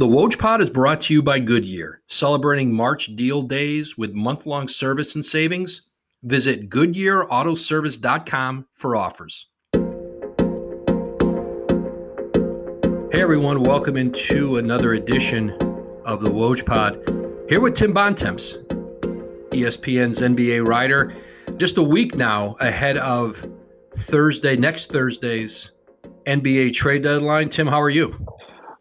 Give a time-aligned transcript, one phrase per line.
[0.00, 4.46] The Woj Pod is brought to you by Goodyear, celebrating March deal days with month
[4.46, 5.82] long service and savings.
[6.22, 9.48] Visit GoodyearAutoservice.com for offers.
[13.12, 15.50] Hey everyone, welcome into another edition
[16.06, 16.94] of the Woj Pod.
[17.50, 18.56] Here with Tim Bontemps,
[19.50, 21.14] ESPN's NBA writer.
[21.58, 23.46] Just a week now ahead of
[23.94, 25.72] Thursday, next Thursday's
[26.24, 27.50] NBA trade deadline.
[27.50, 28.14] Tim, how are you?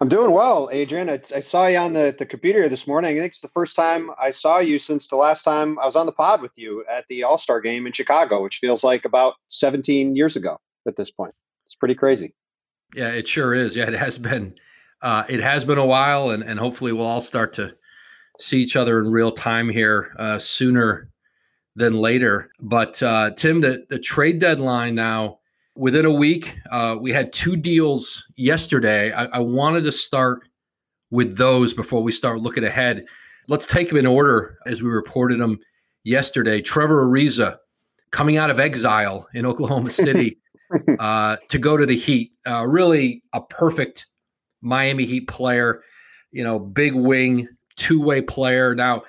[0.02, 1.10] I'm doing well, Adrian.
[1.10, 3.18] I, I, saw you on the, the computer this morning.
[3.18, 5.98] I think it's the first time I saw you since the last time I was
[5.98, 9.04] on the pod with you at the All Star game in Chicago, which feels like
[9.04, 10.58] about 17 years ago
[10.88, 11.34] at this point.
[11.66, 12.34] It's pretty crazy.
[12.96, 13.76] Yeah, it sure is.
[13.76, 14.56] Yeah, it has been.
[15.02, 17.74] Uh, it has been a while, and, and hopefully we'll all start to
[18.40, 21.10] see each other in real time here uh, sooner
[21.76, 22.50] than later.
[22.62, 25.39] But uh, Tim, the the trade deadline now
[25.80, 26.60] within a week.
[26.72, 29.14] Uh, we had two deals yesterday.
[29.14, 30.42] I, I, wanted to start
[31.10, 33.06] with those before we start looking ahead.
[33.48, 35.58] Let's take them in order as we reported them
[36.04, 36.62] yesterday.
[36.62, 37.58] Trevor Ariza
[38.12, 40.38] coming out of exile in Oklahoma City
[41.00, 42.34] uh, to go to the Heat.
[42.46, 44.06] Uh, really a perfect
[44.62, 45.82] Miami Heat player.
[46.32, 48.76] You know, big wing, two way player.
[48.76, 49.04] Now,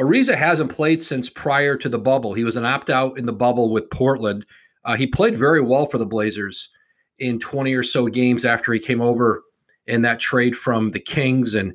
[0.00, 2.34] Ariza hasn't played since prior to the bubble.
[2.34, 4.44] He was an opt out in the bubble with Portland.
[4.86, 6.70] Uh, he played very well for the Blazers
[7.18, 9.42] in 20 or so games after he came over
[9.86, 11.54] in that trade from the Kings.
[11.54, 11.74] And,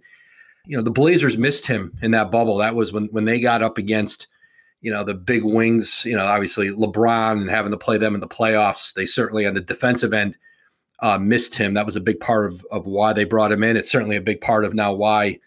[0.65, 2.57] you know, the Blazers missed him in that bubble.
[2.57, 4.27] That was when, when they got up against,
[4.81, 8.21] you know, the big wings, you know, obviously LeBron and having to play them in
[8.21, 8.93] the playoffs.
[8.93, 10.37] They certainly, on the defensive end,
[11.01, 11.73] uh, missed him.
[11.73, 13.75] That was a big part of, of why they brought him in.
[13.75, 15.39] It's certainly a big part of now why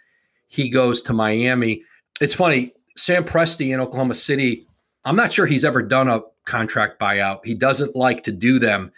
[0.48, 1.82] he goes to Miami.
[2.20, 4.66] It's funny, Sam Presti in Oklahoma City,
[5.04, 7.44] I'm not sure he's ever done a contract buyout.
[7.44, 8.92] He doesn't like to do them.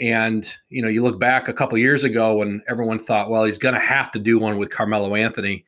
[0.00, 3.58] And you know, you look back a couple years ago when everyone thought, well, he's
[3.58, 5.64] going to have to do one with Carmelo Anthony,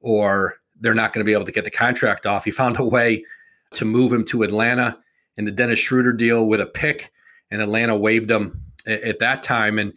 [0.00, 2.44] or they're not going to be able to get the contract off.
[2.44, 3.24] He found a way
[3.72, 4.98] to move him to Atlanta
[5.36, 7.12] in the Dennis Schroeder deal with a pick,
[7.50, 9.78] and Atlanta waived him at, at that time.
[9.78, 9.92] And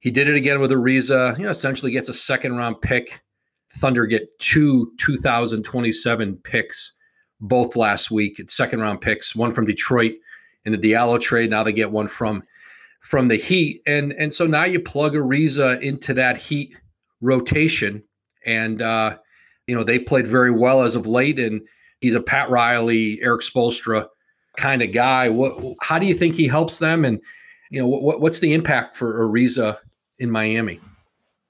[0.00, 1.36] he did it again with Ariza.
[1.38, 3.20] You know, essentially gets a second round pick.
[3.70, 6.92] Thunder get two 2027 picks
[7.40, 8.40] both last week.
[8.48, 10.14] second round picks, one from Detroit
[10.64, 11.50] in the Diallo trade.
[11.50, 12.42] Now they get one from
[13.00, 16.74] from the Heat, and and so now you plug Ariza into that Heat
[17.20, 18.02] rotation,
[18.46, 19.16] and uh,
[19.66, 21.60] you know they played very well as of late, and
[22.00, 24.06] he's a Pat Riley, Erik Spoelstra
[24.56, 25.28] kind of guy.
[25.28, 25.76] What?
[25.82, 27.04] How do you think he helps them?
[27.04, 27.20] And
[27.70, 29.78] you know what, what's the impact for Ariza
[30.18, 30.80] in Miami?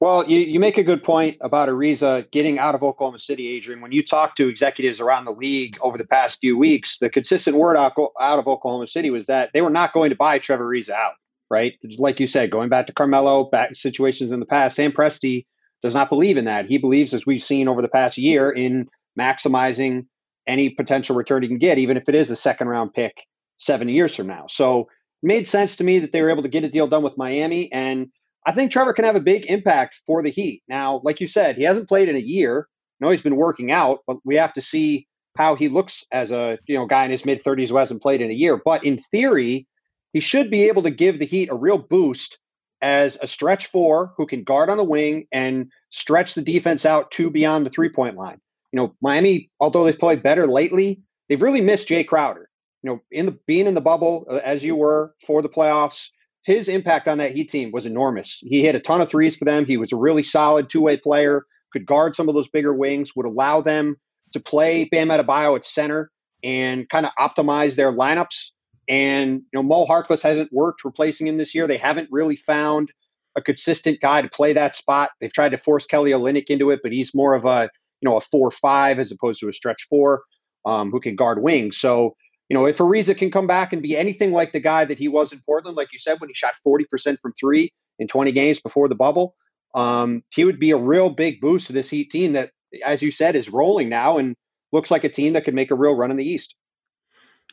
[0.00, 3.81] Well, you, you make a good point about Ariza getting out of Oklahoma City, Adrian.
[3.81, 7.56] When you talk to executives around the league over the past few weeks, the consistent
[7.56, 10.69] word out, out of Oklahoma City was that they were not going to buy Trevor
[10.69, 11.15] Ariza out,
[11.49, 11.75] right?
[11.97, 15.47] Like you said, going back to Carmelo, back situations in the past, Sam Presti
[15.82, 16.66] does not believe in that.
[16.66, 18.88] He believes, as we've seen over the past year, in
[19.19, 20.06] maximizing
[20.47, 23.26] any potential return he can get, even if it is a second round pick
[23.59, 24.44] seven years from now.
[24.49, 24.88] So
[25.22, 27.72] made sense to me that they were able to get a deal done with Miami.
[27.72, 28.09] And
[28.47, 30.62] I think Trevor can have a big impact for the Heat.
[30.69, 32.69] Now, like you said, he hasn't played in a year.
[33.00, 35.06] No, he's been working out, but we have to see
[35.37, 38.21] how he looks as a you know guy in his mid 30s who hasn't played
[38.21, 38.60] in a year.
[38.62, 39.66] But in theory,
[40.12, 42.38] he should be able to give the Heat a real boost
[42.82, 47.11] as a stretch four who can guard on the wing and stretch the defense out
[47.12, 48.41] to beyond the three point line.
[48.72, 52.49] You know, Miami, although they've played better lately, they've really missed Jae Crowder.
[52.82, 56.11] You know, in the being in the bubble uh, as you were for the playoffs,
[56.44, 58.38] his impact on that Heat team was enormous.
[58.43, 59.65] He hit a ton of threes for them.
[59.65, 63.16] He was a really solid two way player, could guard some of those bigger wings,
[63.16, 63.97] would allow them
[64.32, 66.10] to play Bam Adebayo at center
[66.43, 68.50] and kind of optimize their lineups.
[68.88, 71.66] And you know, Mo Harkless hasn't worked replacing him this year.
[71.66, 72.93] They haven't really found
[73.37, 75.11] a consistent guy to play that spot.
[75.21, 77.71] They've tried to force Kelly Olynyk into it, but he's more of a
[78.03, 80.22] you know a four five as opposed to a stretch four
[80.66, 81.78] um, who can guard wings.
[81.78, 82.15] So
[82.49, 85.09] you know, if Ariza can come back and be anything like the guy that he
[85.09, 88.60] was in Portland, like you said, when he shot 40% from three in 20 games
[88.60, 89.34] before the bubble,
[89.75, 92.50] um, he would be a real big boost to this Heat team that,
[92.85, 94.37] as you said, is rolling now and
[94.73, 96.55] looks like a team that could make a real run in the East.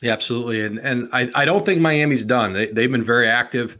[0.02, 0.60] Yeah, absolutely.
[0.62, 2.52] And and I, I don't think Miami's done.
[2.52, 3.78] They, they've been very active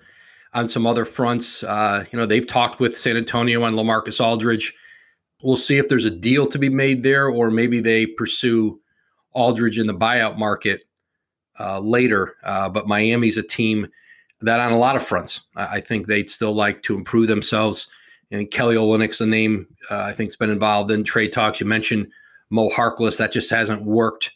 [0.55, 1.63] on some other fronts.
[1.65, 4.73] Uh, you know, they've talked with San Antonio on Lamarcus Aldridge.
[5.43, 8.81] We'll see if there's a deal to be made there, or maybe they pursue
[9.33, 10.83] Aldridge in the buyout market
[11.59, 12.37] uh, later.
[12.43, 13.89] Uh, but Miami's a team
[14.41, 17.89] that, on a lot of fronts, I, I think they'd still like to improve themselves.
[18.31, 21.61] And Kelly Olynyk's a name uh, I think's been involved in trade talks.
[21.61, 22.09] You mentioned
[22.51, 23.19] Mo Harkless.
[23.19, 24.31] That just hasn't worked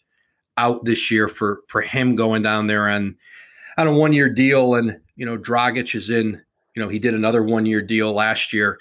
[0.58, 3.16] out this year for for him going down there on
[3.78, 4.74] on a one year deal.
[4.74, 6.42] And you know, Dragic is in.
[6.74, 8.78] You know, he did another one year deal last year.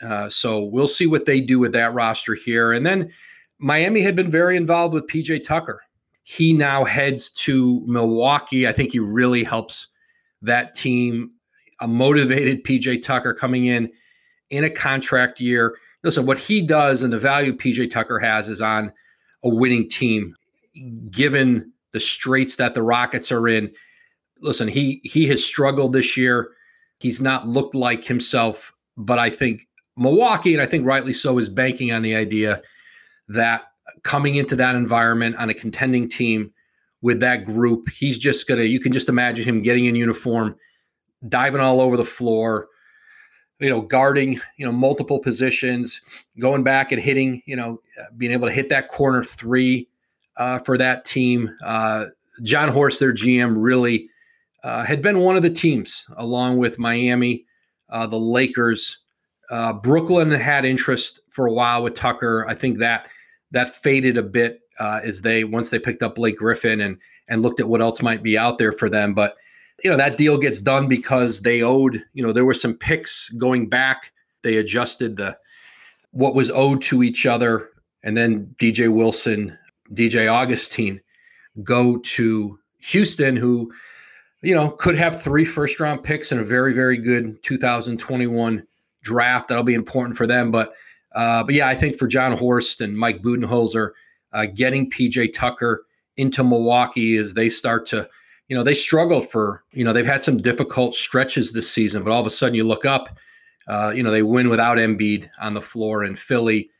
[0.00, 2.72] Uh, so we'll see what they do with that roster here.
[2.72, 3.12] And then
[3.58, 5.82] Miami had been very involved with PJ Tucker.
[6.24, 8.66] He now heads to Milwaukee.
[8.66, 9.88] I think he really helps
[10.42, 11.30] that team.
[11.80, 13.90] A motivated PJ Tucker coming in
[14.50, 15.76] in a contract year.
[16.02, 18.92] Listen, what he does and the value PJ Tucker has is on
[19.42, 20.34] a winning team,
[21.10, 23.70] given the straits that the Rockets are in.
[24.40, 26.52] Listen, he he has struggled this year.
[27.00, 29.66] He's not looked like himself, but I think
[29.96, 32.62] Milwaukee, and I think rightly so, is banking on the idea
[33.28, 33.64] that
[34.02, 36.52] coming into that environment on a contending team
[37.02, 38.62] with that group, he's just gonna.
[38.62, 40.56] You can just imagine him getting in uniform,
[41.28, 42.68] diving all over the floor,
[43.60, 46.00] you know, guarding, you know, multiple positions,
[46.38, 47.78] going back and hitting, you know,
[48.16, 49.88] being able to hit that corner three
[50.36, 51.54] uh, for that team.
[51.62, 52.06] Uh,
[52.42, 54.08] Jon Horst, their GM, really
[54.64, 57.44] uh, had been one of the teams, along with Miami,
[57.90, 58.98] uh, the Lakers.
[59.50, 62.46] Uh, Brooklyn had interest for a while with Tucker.
[62.48, 63.08] I think that
[63.54, 66.98] that faded a bit uh, as they once they picked up Blake Griffin and
[67.28, 69.14] and looked at what else might be out there for them.
[69.14, 69.36] But
[69.82, 72.02] you know that deal gets done because they owed.
[72.12, 74.12] You know there were some picks going back.
[74.42, 75.36] They adjusted the
[76.10, 77.70] what was owed to each other,
[78.02, 79.56] and then DJ Wilson,
[79.92, 81.00] DJ Augustin,
[81.62, 83.72] go to Houston, who
[84.42, 88.66] you know could have three first round picks in a very very good 2021
[89.02, 89.48] draft.
[89.48, 90.74] That'll be important for them, but.
[91.14, 93.90] Uh, but yeah, I think for Jon Horst and Mike Budenholzer,
[94.32, 95.84] uh, getting PJ Tucker
[96.16, 98.08] into Milwaukee as they start to
[98.48, 102.12] you know, they struggled for, you know, they've had some difficult stretches this season, but
[102.12, 103.18] all of a sudden you look up,
[103.68, 106.70] uh, you know, they win without Embiid on the floor in Philly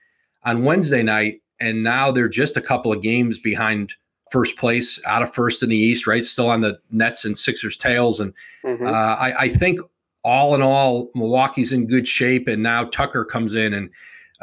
[0.44, 3.94] on Wednesday night, and now they're just a couple of games behind
[4.30, 6.26] first place, out of first in the East, right?
[6.26, 8.86] Still on the Nets and Sixers tails, and mm-hmm.
[8.86, 9.80] uh, I, I, think
[10.22, 13.88] all in all, Milwaukee's in good shape, and now Tucker comes in, and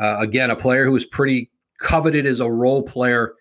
[0.01, 3.36] uh, again, a player who is pretty coveted as a role player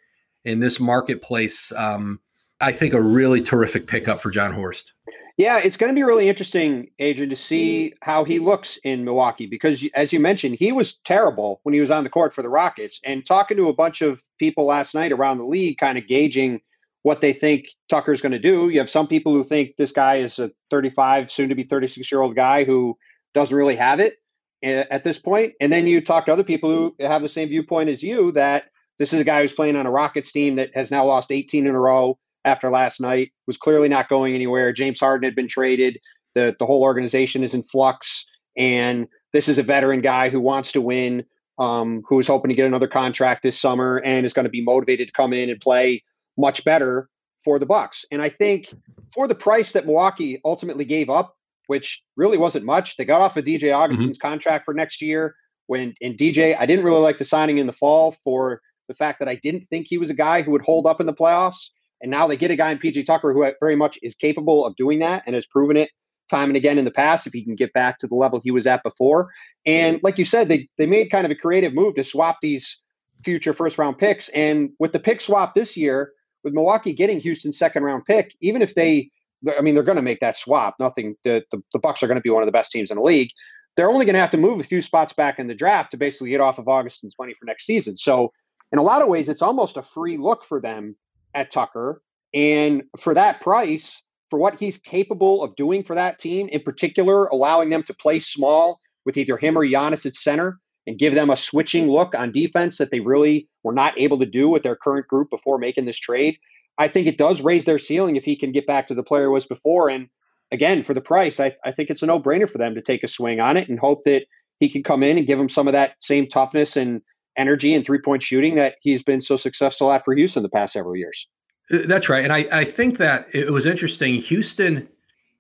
[0.44, 1.72] in this marketplace.
[1.72, 2.20] Um,
[2.60, 4.92] I think a really terrific pickup for Jon Horst.
[5.38, 9.46] Yeah, it's going to be really interesting, Adrian, to see how he looks in Milwaukee
[9.46, 12.50] because, as you mentioned, he was terrible when he was on the court for the
[12.50, 13.00] Rockets.
[13.06, 16.60] And talking to a bunch of people last night around the league, kind of gauging
[17.04, 18.68] what they think Tucker's going to do.
[18.68, 22.12] You have some people who think this guy is a 35, soon to be 36
[22.12, 22.98] year old guy who
[23.32, 24.19] doesn't really have it
[24.62, 25.54] at this point.
[25.60, 28.64] And then you talk to other people who have the same viewpoint as you that
[28.98, 31.66] this is a guy who's playing on a Rockets team that has now lost 18
[31.66, 34.72] in a row after last night, was clearly not going anywhere.
[34.72, 35.98] James Harden had been traded.
[36.34, 38.26] The, the whole organization is in flux.
[38.56, 41.24] And this is a veteran guy who wants to win,
[41.58, 44.62] um, who is hoping to get another contract this summer and is going to be
[44.62, 46.02] motivated to come in and play
[46.36, 47.08] much better
[47.44, 48.04] for the Bucks.
[48.10, 48.72] And I think
[49.14, 51.36] for the price that Milwaukee ultimately gave up,
[51.70, 54.28] which really wasn't much, they got off of DJ Augustin's mm-hmm.
[54.28, 55.36] contract for next year.
[55.68, 59.20] When in DJ, I didn't really like the signing in the fall for the fact
[59.20, 61.70] that I didn't think he was a guy who would hold up in the playoffs.
[62.02, 64.74] And now they get a guy in PJ Tucker who very much is capable of
[64.74, 65.90] doing that and has proven it
[66.28, 68.50] time and again in the past if he can get back to the level he
[68.50, 69.30] was at before.
[69.64, 72.82] And like you said, they they made kind of a creative move to swap these
[73.24, 74.28] future first round picks.
[74.30, 78.60] And with the pick swap this year, with Milwaukee getting Houston's second round pick, even
[78.60, 79.12] if they
[79.48, 80.76] I mean, they're going to make that swap.
[80.78, 81.16] Nothing.
[81.24, 83.02] The, the, the Bucks are going to be one of the best teams in the
[83.02, 83.30] league.
[83.76, 85.96] They're only going to have to move a few spots back in the draft to
[85.96, 87.96] basically get off of Augustin's money for next season.
[87.96, 88.32] So,
[88.72, 90.94] in a lot of ways, it's almost a free look for them
[91.34, 92.02] at Tucker.
[92.32, 97.26] And for that price, for what he's capable of doing for that team, in particular,
[97.26, 101.30] allowing them to play small with either him or Giannis at center and give them
[101.30, 104.76] a switching look on defense that they really were not able to do with their
[104.76, 106.36] current group before making this trade.
[106.78, 109.30] I think it does raise their ceiling if he can get back to the player
[109.30, 109.88] was before.
[109.88, 110.08] And
[110.50, 113.02] again, for the price, I, I think it's a no brainer for them to take
[113.02, 114.22] a swing on it and hope that
[114.58, 117.02] he can come in and give them some of that same toughness and
[117.36, 120.72] energy and three point shooting that he's been so successful at for Houston the past
[120.72, 121.26] several years.
[121.72, 122.24] Uh, that's right.
[122.24, 124.14] And I, I think that it was interesting.
[124.14, 124.88] Houston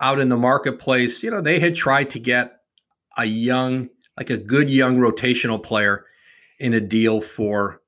[0.00, 2.60] out in the marketplace, you know, they had tried to get
[3.18, 6.06] a young, like a good young rotational player
[6.58, 7.79] in a deal for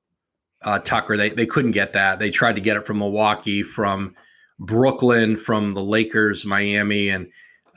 [0.63, 1.17] uh, Tucker.
[1.17, 2.19] They, they couldn't get that.
[2.19, 4.15] They tried to get it from Milwaukee, from
[4.59, 7.29] Brooklyn, from the Lakers, Miami, and,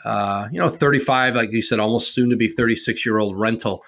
[0.04, 3.82] uh, you know, 35, like you said, almost soon to be 36 year old rental.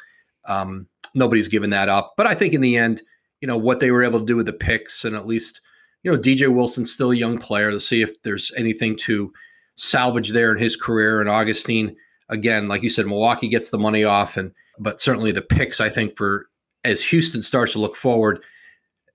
[0.47, 2.15] Um, nobody's given that up.
[2.17, 3.03] But I think in the end,
[3.41, 5.61] you know, what they were able to do with the picks and at least–
[6.03, 7.71] you know, DJ Wilson's still a young player.
[7.71, 9.33] To see if there's anything to
[9.77, 11.21] salvage there in his career.
[11.21, 11.97] And Augustin,
[12.29, 15.89] again, like you said, Milwaukee gets the money off, and but certainly the picks, I
[15.89, 16.49] think, for
[16.85, 18.43] as Houston starts to look forward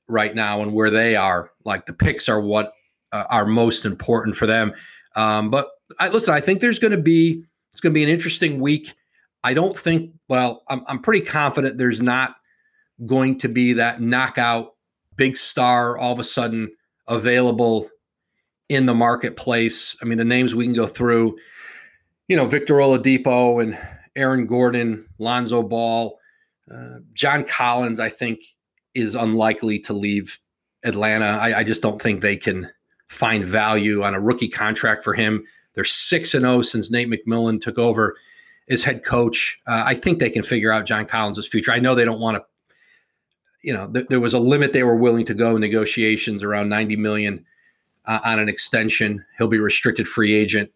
[0.07, 2.73] right now and where they are, like the picks are what
[3.11, 4.73] uh, are most important for them.
[5.15, 5.67] Um, but
[5.99, 8.93] I, listen, I think there's going to be it's going to be an interesting week.
[9.43, 12.35] I don't think, well, I'm, I'm pretty confident there's not
[13.05, 14.75] going to be that knockout
[15.15, 16.71] big star all of a sudden
[17.07, 17.89] available
[18.69, 19.95] in the marketplace.
[20.01, 21.37] I mean, the names we can go through,
[22.27, 23.77] you know, Victor Oladipo and
[24.15, 26.17] Aaron Gordon, Lonzo Ball,
[26.73, 28.39] uh, John Collins, I think
[28.95, 30.39] is unlikely to leave
[30.83, 31.25] Atlanta.
[31.25, 32.69] I, I just don't think they can
[33.07, 35.43] find value on a rookie contract for him.
[35.73, 38.15] They're six and zero oh since Nate McMillan took over
[38.69, 39.59] as head coach.
[39.67, 41.71] Uh, I think they can figure out John Collins' future.
[41.71, 42.43] I know they don't want to.
[43.61, 46.69] You know, th- there was a limit they were willing to go in negotiations around
[46.69, 47.45] ninety million
[48.05, 49.25] uh, on an extension.
[49.37, 50.69] He'll be restricted free agent.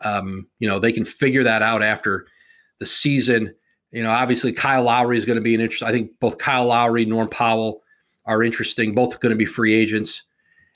[0.00, 2.26] Um, you know, they can figure that out after
[2.78, 3.54] the season.
[3.92, 5.82] You know, obviously Kyle Lowry is going to be an interest.
[5.82, 7.82] I think both Kyle Lowry, Norm Powell
[8.26, 8.94] are interesting.
[8.94, 10.22] Both going to be free agents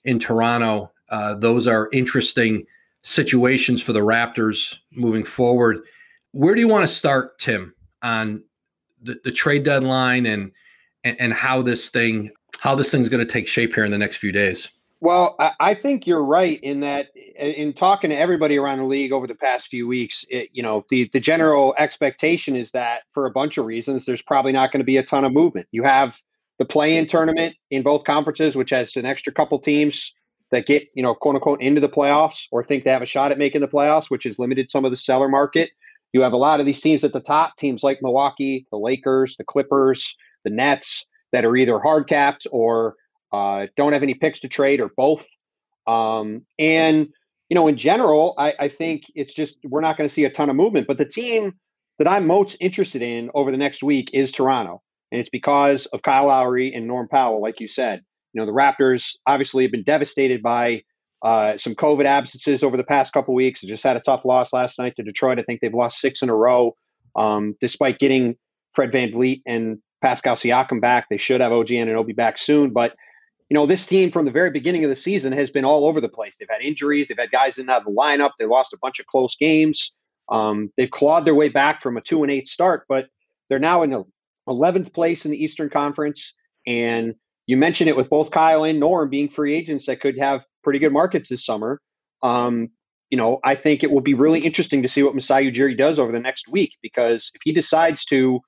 [0.04, 0.92] in Toronto.
[1.08, 2.64] Uh, those are interesting
[3.02, 5.80] situations for the Raptors moving forward.
[6.32, 8.44] Where do you want to start, Tim, on
[9.00, 10.52] the, the trade deadline and,
[11.04, 13.98] and and how this thing how this thing's going to take shape here in the
[13.98, 14.68] next few days?
[15.00, 17.08] Well, I think you're right in that.
[17.38, 20.86] In talking to everybody around the league over the past few weeks, it, you know,
[20.88, 24.80] the the general expectation is that for a bunch of reasons, there's probably not going
[24.80, 25.68] to be a ton of movement.
[25.70, 26.18] You have
[26.58, 30.12] the play-in tournament in both conferences, which has an extra couple teams
[30.50, 33.32] that get you know quote unquote into the playoffs or think they have a shot
[33.32, 35.70] at making the playoffs, which has limited some of the seller market.
[36.14, 39.36] You have a lot of these teams at the top, teams like Milwaukee, the Lakers,
[39.36, 42.94] the Clippers, the Nets, that are either hard capped or
[43.32, 45.26] uh, don't have any picks to trade or both.
[45.86, 47.08] Um, and
[47.48, 50.30] you know, in general, I, I think it's just we're not going to see a
[50.30, 50.86] ton of movement.
[50.86, 51.52] But the team
[51.98, 56.02] that I'm most interested in over the next week is Toronto, and it's because of
[56.02, 58.00] Kyle Lowry and Norm Powell, like you said.
[58.32, 60.82] You know, the Raptors obviously have been devastated by
[61.22, 63.60] uh, some COVID absences over the past couple weeks.
[63.60, 65.38] They just had a tough loss last night to Detroit.
[65.38, 66.76] I think they've lost six in a row,
[67.14, 68.36] um, despite getting
[68.74, 71.06] Fred VanVleet and Pascal Siakam back.
[71.08, 72.94] They should have OG Anunoby back soon, but
[73.48, 76.00] you know, this team from the very beginning of the season has been all over
[76.00, 76.36] the place.
[76.36, 78.98] They've had injuries, they've had guys in out of the lineup, they lost a bunch
[78.98, 79.94] of close games.
[80.28, 83.06] Um, they've clawed their way back from a two and eight start, but
[83.48, 84.04] they're now in the
[84.48, 86.34] 11th place in the Eastern Conference.
[86.66, 87.14] And
[87.46, 90.80] you mentioned it with both Kyle and Norm being free agents that could have pretty
[90.80, 91.80] good markets this summer.
[92.22, 92.70] Um,
[93.10, 96.00] you know, I think it will be really interesting to see what Masai Ujiri does
[96.00, 98.40] over the next week because if he decides to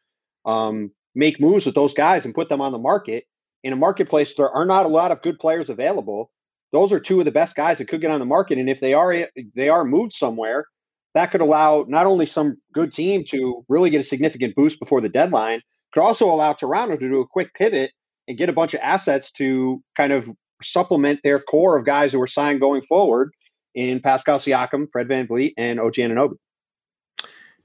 [0.45, 3.25] um, make moves with those guys and put them on the market,
[3.65, 6.31] in a marketplace there are not a lot of good players available
[6.73, 8.81] those are two of the best guys that could get on the market and if
[8.81, 10.67] they are eh, they are moved somewhere
[11.15, 15.00] that could allow not only some good team to really get a significant boost before
[15.00, 15.61] the deadline
[15.93, 17.91] could also allow toronto to do a quick pivot
[18.27, 20.29] and get a bunch of assets to kind of
[20.62, 23.31] supplement their core of guys who are signed going forward
[23.75, 26.35] in Pascal Siakam, Fred VanVleet, and OG Anunoby.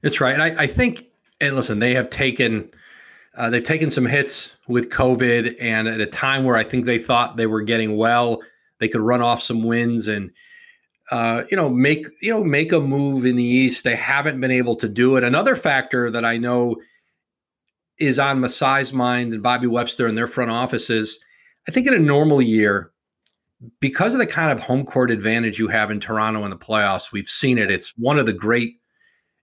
[0.00, 0.38] That's right.
[0.38, 1.06] I, I think,
[1.40, 2.70] and listen, they have taken–
[3.36, 6.98] uh, they've taken some hits with COVID, and at a time where I think they
[6.98, 8.40] thought they were getting well,
[8.78, 10.30] they could run off some wins and
[11.10, 13.84] uh, you know make you know make a move in the East.
[13.84, 15.24] They haven't been able to do it.
[15.24, 16.76] Another factor that I know
[17.98, 21.18] is on Masai's mind and Bobby Webster and their front offices.
[21.68, 22.92] I think in a normal year,
[23.80, 27.12] because of the kind of home court advantage you have in Toronto in the playoffs,
[27.12, 27.70] we've seen it.
[27.70, 28.74] It's one of the great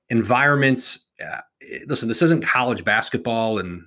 [0.10, 1.00] environments.
[1.22, 1.42] Uh,
[1.88, 3.84] listen, this isn't college basketball, and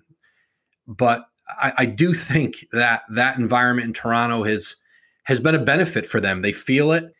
[0.87, 4.77] but I, I, do think that that environment in Toronto has
[5.25, 6.43] has been a benefit for them.
[6.43, 7.13] They feel it,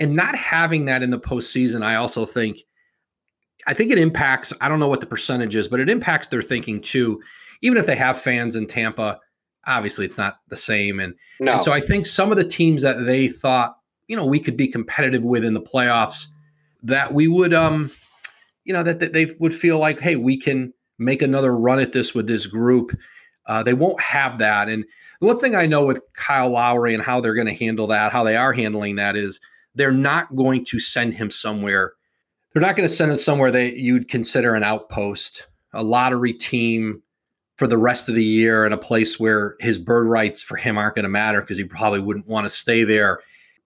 [0.00, 2.58] and not having that in the postseason, I also think,
[3.66, 4.52] I think it impacts.
[4.60, 7.20] I don't know what the percentage is, but it impacts their thinking too.
[7.62, 9.18] Even if they have fans in Tampa,
[9.66, 11.00] obviously it's not the same.
[11.00, 11.54] And, no.
[11.54, 13.76] and so I think some of the teams that they thought,
[14.08, 16.26] you know, we could be competitive with in the playoffs,
[16.82, 17.90] that we would um
[18.66, 21.92] you know that, that they would feel like hey we can make another run at
[21.92, 22.96] this with this group.
[23.46, 24.84] Uh, they won't have that and
[25.20, 28.10] the one thing i know with kyle lowry and how they're going to handle that
[28.10, 29.38] how they are handling that is
[29.76, 31.92] they're not going to send him somewhere
[32.52, 37.00] they're not going to send him somewhere that you'd consider an outpost a lottery team
[37.56, 40.76] for the rest of the year in a place where his bird rights for him
[40.76, 43.20] aren't going to matter because he probably wouldn't want to stay there.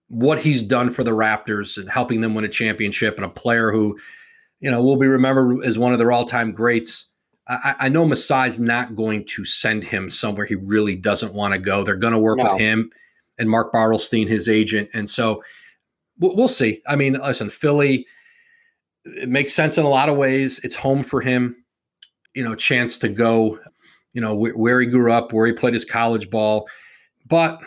[0.07, 3.71] What he's done for the raptors and helping them win a championship and a player
[3.71, 3.97] who
[4.61, 7.07] you know, will be remembered as one of their all-time greats.
[7.47, 11.59] I, I know Masai's not going to send him somewhere he really doesn't want to
[11.59, 11.83] go.
[11.83, 12.53] They're going to work no.
[12.53, 12.91] with him
[13.37, 15.43] and Mark Bartelstein, his agent, and so
[16.19, 16.81] we'll, see.
[16.87, 18.05] I mean, listen, Philly,
[19.03, 20.59] it makes sense in a lot of ways.
[20.63, 21.55] It's home for him.
[22.35, 23.59] You know, chance to go.
[24.13, 26.67] You know where, where he grew up, where he played his college ball,
[27.27, 27.61] but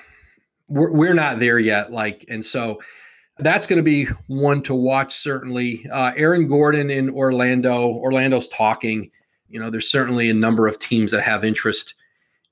[0.68, 1.90] we're, we're not there yet.
[1.90, 2.80] Like, and so
[3.38, 5.86] that's going to be one to watch certainly.
[5.90, 7.88] Uh, Aaron Gordon in Orlando.
[7.88, 9.10] Orlando's talking.
[9.48, 11.94] You know, there's certainly a number of teams that have interest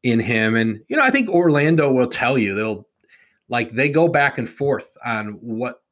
[0.03, 2.87] in him, and you know, I think Orlando will tell you they'll
[3.49, 5.83] like they go back and forth on what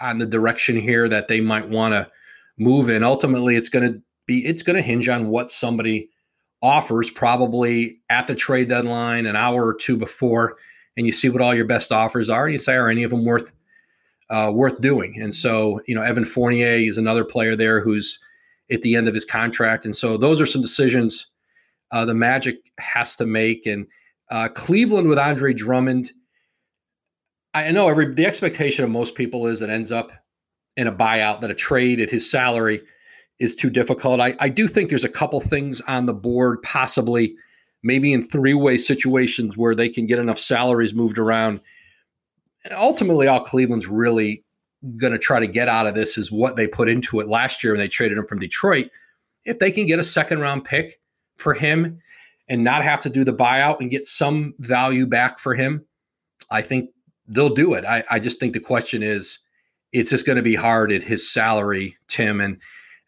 [0.00, 2.10] on the direction here that they might want to
[2.58, 3.04] move in.
[3.04, 6.08] Ultimately, it's going to be it's going to hinge on what somebody
[6.62, 10.56] offers probably at the trade deadline an hour or two before
[10.96, 13.10] and you see what all your best offers are and you say are any of
[13.10, 13.52] them worth
[14.32, 18.18] uh, worth doing and so you know evan fournier is another player there who's
[18.70, 21.26] at the end of his contract and so those are some decisions
[21.92, 23.86] uh, the magic has to make and
[24.30, 26.10] uh, cleveland with andre drummond
[27.54, 30.10] i know every the expectation of most people is it ends up
[30.76, 32.80] in a buyout that a trade at his salary
[33.42, 34.20] is too difficult.
[34.20, 37.34] I, I do think there's a couple things on the board, possibly
[37.82, 41.60] maybe in three way situations where they can get enough salaries moved around.
[42.70, 44.44] Ultimately, all Cleveland's really
[44.96, 47.62] going to try to get out of this is what they put into it last
[47.62, 48.90] year when they traded him from Detroit.
[49.44, 51.00] If they can get a second round pick
[51.36, 52.00] for him
[52.48, 55.84] and not have to do the buyout and get some value back for him,
[56.50, 56.90] I think
[57.28, 57.84] they'll do it.
[57.84, 59.38] I, I just think the question is,
[59.92, 62.40] it's just going to be hard at his salary, Tim.
[62.40, 62.60] And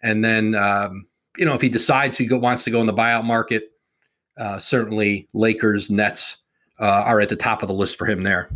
[0.03, 1.07] and then, um,
[1.39, 3.73] you know, if he decides he go, wants to go in the buyout market,
[4.39, 6.39] uh, certainly Lakers, Nets
[6.79, 8.49] uh, are at the top of the list for him there.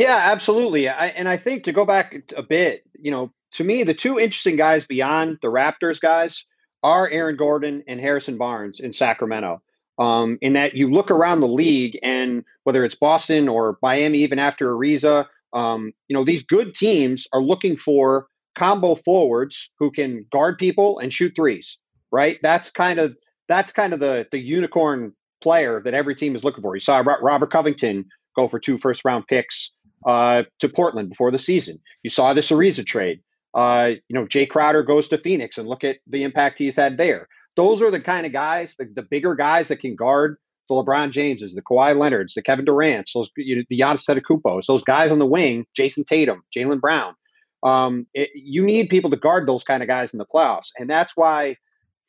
[0.00, 0.88] Yeah, absolutely.
[0.88, 4.18] I, and I think to go back a bit, you know, to me, the two
[4.18, 6.46] interesting guys beyond the Raptors guys
[6.82, 9.60] are Aaron Gordon and Harrison Barnes in Sacramento.
[9.98, 14.38] Um, in that you look around the league and whether it's Boston or Miami, even
[14.38, 18.26] after Ariza, um, you know, these good teams are looking for
[18.56, 21.76] combo forwards who can guard people and shoot threes,
[22.10, 22.38] right?
[22.42, 23.18] That's kind of
[23.50, 26.74] that's kind of the the unicorn player that every team is looking for.
[26.74, 29.72] You saw Robert Covington go for two first round picks
[30.06, 31.78] uh, to Portland before the season.
[32.02, 33.20] You saw this Ariza trade.
[33.54, 36.96] Uh, you know, Jae Crowder goes to Phoenix and look at the impact he's had
[36.96, 37.28] there.
[37.56, 40.36] Those are the kind of guys, the, the bigger guys that can guard
[40.68, 44.66] the LeBron Jameses, the Kawhi Leonards, the Kevin Durant's, those you know, the Giannis Antetokounmpos,
[44.66, 47.14] those guys on the wing, Jayson Tatum, Jaylen Brown.
[47.62, 50.88] Um, it, you need people to guard those kind of guys in the playoffs, and
[50.88, 51.56] that's why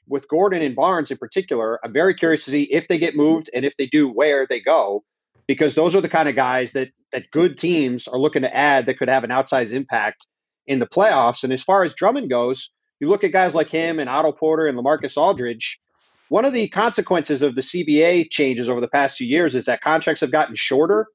[0.08, 3.50] with Gordon and Barnes in particular, I'm very curious to see if they get moved
[3.54, 5.04] and if they do, where they go,
[5.52, 8.86] because those are the kind of guys that that good teams are looking to add
[8.86, 10.26] that could have an outsized impact
[10.66, 11.44] in the playoffs.
[11.44, 12.70] And as far as Drummond goes,
[13.02, 15.78] you look at guys like him and Otto Porter and LaMarcus Aldridge.
[16.30, 19.82] One of the consequences of the CBA changes over the past few years is that
[19.82, 21.08] contracts have gotten shorter.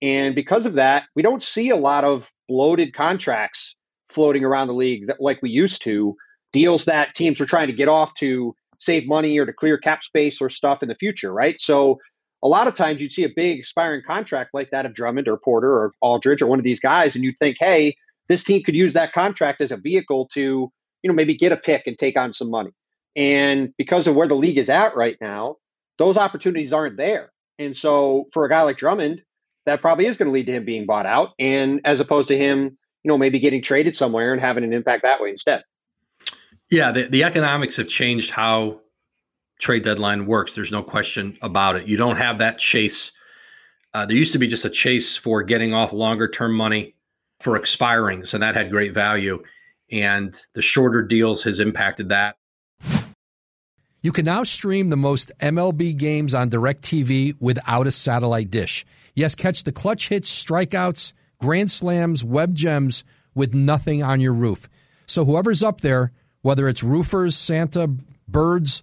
[0.00, 3.76] And because of that, we don't see a lot of bloated contracts
[4.08, 6.16] floating around the league that, like we used to,
[6.54, 10.02] deals that teams were trying to get off to save money or to clear cap
[10.02, 11.60] space or stuff in the future, right?
[11.60, 11.98] So
[12.42, 15.36] a lot of times you'd see a big expiring contract like that of Drummond or
[15.36, 17.96] Porter or Aldridge or one of these guys, and you'd think, hey,
[18.28, 20.40] this team could use that contract as a vehicle to,
[21.02, 22.70] you know, maybe get a pick and take on some money.
[23.14, 25.56] And because of where the league is at right now,
[25.98, 27.30] those opportunities aren't there.
[27.58, 29.22] And so for a guy like Drummond,
[29.66, 31.30] that probably is going to lead to him being bought out.
[31.38, 35.02] And as opposed to him you know, maybe getting traded somewhere and having an impact
[35.02, 35.62] that way instead.
[36.70, 38.80] Yeah, the, the economics have changed how
[39.62, 40.52] trade deadline works.
[40.52, 41.86] There's no question about it.
[41.86, 43.12] You don't have that chase.
[43.94, 46.94] Uh, there used to be just a chase for getting off longer term money
[47.40, 49.42] for expirings, and that had great value.
[49.90, 52.36] And the shorter deals has impacted that.
[54.02, 58.84] You can now stream the most MLB games on DirecTV without a satellite dish.
[59.14, 64.68] Yes, catch the clutch hits, strikeouts grand slams, web gems with nothing on your roof.
[65.06, 67.90] So whoever's up there, whether it's roofers, Santa,
[68.28, 68.82] birds,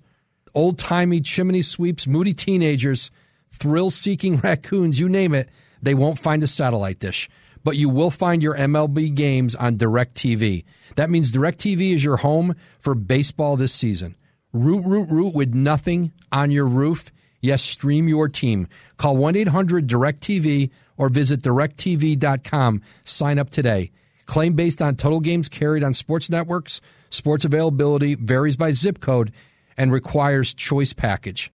[0.54, 3.12] old timey chimney sweeps, moody teenagers,
[3.52, 5.50] thrill seeking raccoons, you name it,
[5.82, 7.30] they won't find a satellite dish.
[7.64, 10.64] But you will find your MLB games on DirecTV.
[10.96, 14.16] That means DirecTV is your home for baseball this season.
[14.54, 17.12] Root, root, root with nothing on your roof.
[17.42, 18.68] Yes, stream your team.
[18.98, 22.82] Call 1 800 DirecTV or visit directv.com.
[23.04, 23.92] Sign up today.
[24.26, 26.82] Claim based on total games carried on sports networks.
[27.10, 29.32] Sports availability varies by zip code
[29.80, 31.52] and requires choice package.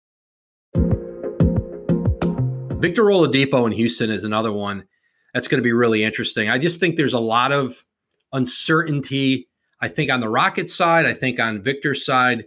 [2.76, 4.86] Victor Oladipo in Houston is another one
[5.34, 6.50] that's going to be really interesting.
[6.50, 7.84] I just think there's a lot of
[8.32, 9.48] uncertainty.
[9.82, 12.46] I think on the Rockets side, I think on Victor's side,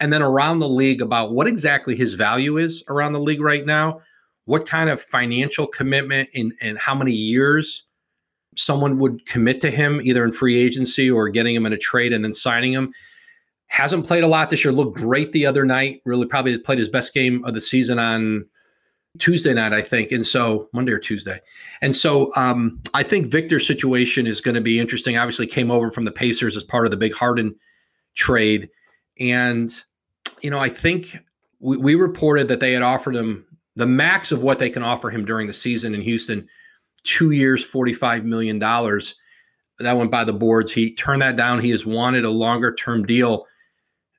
[0.00, 3.64] and then around the league about what exactly his value is around the league right
[3.64, 4.00] now
[4.44, 7.84] what kind of financial commitment and, and how many years
[8.56, 12.12] someone would commit to him, either in free agency or getting him in a trade
[12.12, 12.92] and then signing him.
[13.72, 14.70] Hasn't played a lot this year.
[14.70, 16.02] Looked great the other night.
[16.04, 18.44] Really, probably played his best game of the season on
[19.18, 20.12] Tuesday night, I think.
[20.12, 21.40] And so Monday or Tuesday.
[21.80, 25.16] And so um, I think Victor's situation is going to be interesting.
[25.16, 27.54] Obviously, came over from the Pacers as part of the big Harden
[28.14, 28.68] trade.
[29.18, 29.72] And,
[30.42, 31.16] you know, I think
[31.58, 35.08] we, we reported that they had offered him the max of what they can offer
[35.08, 36.46] him during the season in Houston
[37.04, 38.58] two years, $45 million.
[38.58, 40.72] That went by the boards.
[40.72, 41.60] He turned that down.
[41.60, 43.46] He has wanted a longer term deal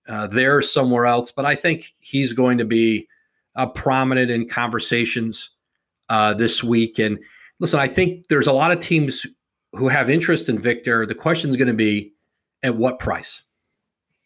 [0.07, 1.31] uh, there somewhere else.
[1.31, 3.07] But I think he's going to be
[3.55, 5.49] uh, prominent in conversations
[6.09, 6.99] uh, this week.
[6.99, 7.19] And
[7.59, 9.25] listen, I think there's a lot of teams
[9.73, 11.05] who have interest in Victor.
[11.05, 12.13] The question is going to be
[12.63, 13.41] at what price?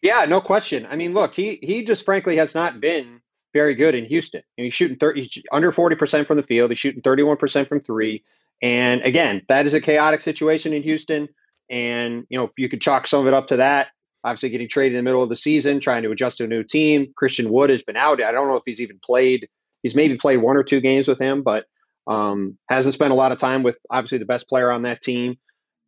[0.02, 0.86] Yeah, no question.
[0.86, 3.20] I mean, look, he he just frankly has not been
[3.52, 4.42] very good in Houston.
[4.56, 6.70] he's shooting 30, he's under 40% from the field.
[6.70, 8.22] He's shooting 31% from three.
[8.62, 11.28] And again, that is a chaotic situation in Houston.
[11.70, 13.88] And, you know, you could chalk some of it up to that
[14.24, 16.62] obviously getting traded in the middle of the season, trying to adjust to a new
[16.62, 17.12] team.
[17.16, 18.22] Christian Wood has been out.
[18.22, 19.48] I don't know if he's even played.
[19.82, 21.64] He's maybe played one or two games with him, but
[22.06, 25.36] um, hasn't spent a lot of time with obviously the best player on that team.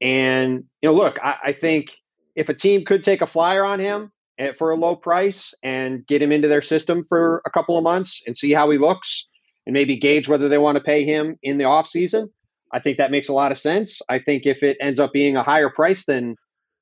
[0.01, 1.97] And you know, look, I, I think
[2.37, 6.07] if a team could take a flyer on him at, for a low price and
[6.07, 9.29] get him into their system for a couple of months and see how he looks,
[9.66, 12.31] and maybe gauge whether they want to pay him in the off season,
[12.73, 14.01] I think that makes a lot of sense.
[14.09, 16.37] I think if it ends up being a higher price than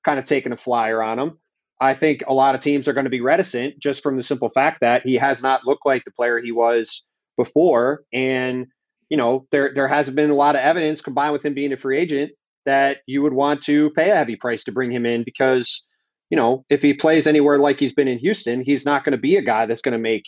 [0.05, 1.39] kind of taking a flyer on him.
[1.81, 4.51] I think a lot of teams are going to be reticent just from the simple
[4.51, 7.05] fact that he has not looked like the player he was
[7.37, 8.03] before.
[8.13, 8.67] And,
[9.11, 11.77] you know, there there hasn't been a lot of evidence combined with him being a
[11.77, 12.33] free agent
[12.67, 15.83] that you would want to pay a heavy price to bring him in because,
[16.31, 19.19] you know, if he plays anywhere like he's been in Houston, he's not going to
[19.19, 20.25] be a guy that's going to make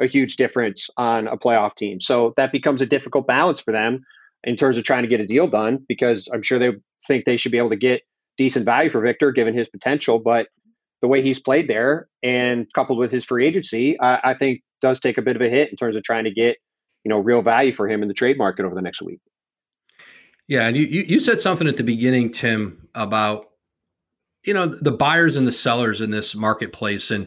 [0.00, 2.00] a huge difference on a playoff team.
[2.00, 4.02] So that becomes a difficult balance for them
[4.44, 6.70] in terms of trying to get a deal done because I'm sure they
[7.06, 8.02] think they should be able to get
[8.38, 10.18] decent value for Victor given his potential.
[10.18, 10.48] But
[11.00, 15.00] the way he's played there and coupled with his free agency, I, I think does
[15.00, 16.56] take a bit of a hit in terms of trying to get
[17.04, 19.20] you know real value for him in the trade market over the next week.
[20.48, 23.46] Yeah, and you you said something at the beginning, Tim, about
[24.44, 27.26] you know the buyers and the sellers in this marketplace, and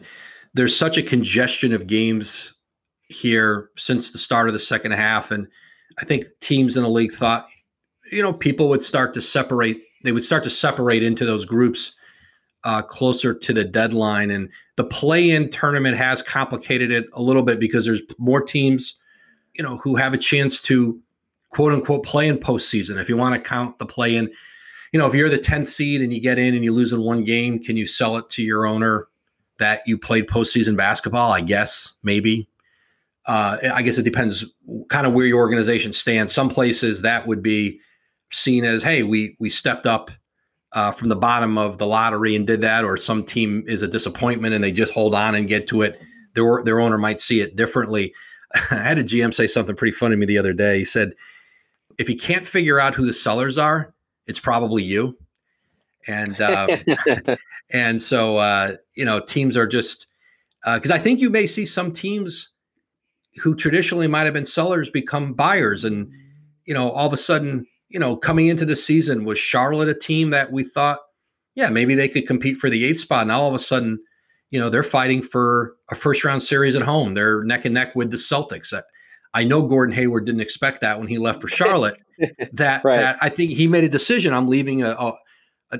[0.54, 2.52] there's such a congestion of games
[3.08, 5.46] here since the start of the second half, and
[5.98, 7.48] I think teams in the league thought
[8.12, 11.92] you know people would start to separate they would start to separate into those groups
[12.62, 14.30] uh, closer to the deadline.
[14.30, 18.94] And the play-in tournament has complicated it a little bit because there's more teams,
[19.54, 21.00] you know, who have a chance to
[21.50, 23.00] quote unquote play in postseason.
[23.00, 24.30] If you want to count the play-in,
[24.92, 27.00] you know, if you're the 10th seed and you get in and you lose in
[27.02, 29.08] one game, can you sell it to your owner
[29.58, 31.32] that you played postseason basketball?
[31.32, 32.48] I guess maybe.
[33.26, 34.44] Uh, I guess it depends
[34.88, 36.32] kind of where your organization stands.
[36.32, 37.80] Some places that would be
[38.32, 40.10] seen as, hey, we we stepped up
[40.72, 43.88] uh, from the bottom of the lottery and did that, or some team is a
[43.88, 46.00] disappointment and they just hold on and get to it.
[46.34, 48.14] Their their owner might see it differently.
[48.70, 50.78] I had a GM say something pretty funny to me the other day.
[50.78, 51.14] He said,
[51.98, 53.94] "If you can't figure out who the sellers are,
[54.26, 55.16] it's probably you."
[56.06, 56.78] And uh,
[57.70, 60.06] and so uh, you know, teams are just
[60.64, 62.50] because uh, I think you may see some teams
[63.36, 66.10] who traditionally might have been sellers become buyers, and
[66.66, 69.94] you know, all of a sudden you know, coming into the season, was Charlotte a
[69.94, 70.98] team that we thought,
[71.54, 73.26] yeah, maybe they could compete for the eighth spot?
[73.26, 73.98] Now all of a sudden,
[74.50, 77.14] you know, they're fighting for a first round series at home.
[77.14, 78.78] They're neck and neck with the Celtics.
[79.32, 81.96] I know Gordon Hayward didn't expect that when he left for Charlotte.
[82.52, 82.98] that, right.
[82.98, 84.34] that I think he made a decision.
[84.34, 84.82] I'm leaving.
[84.82, 85.14] A, a,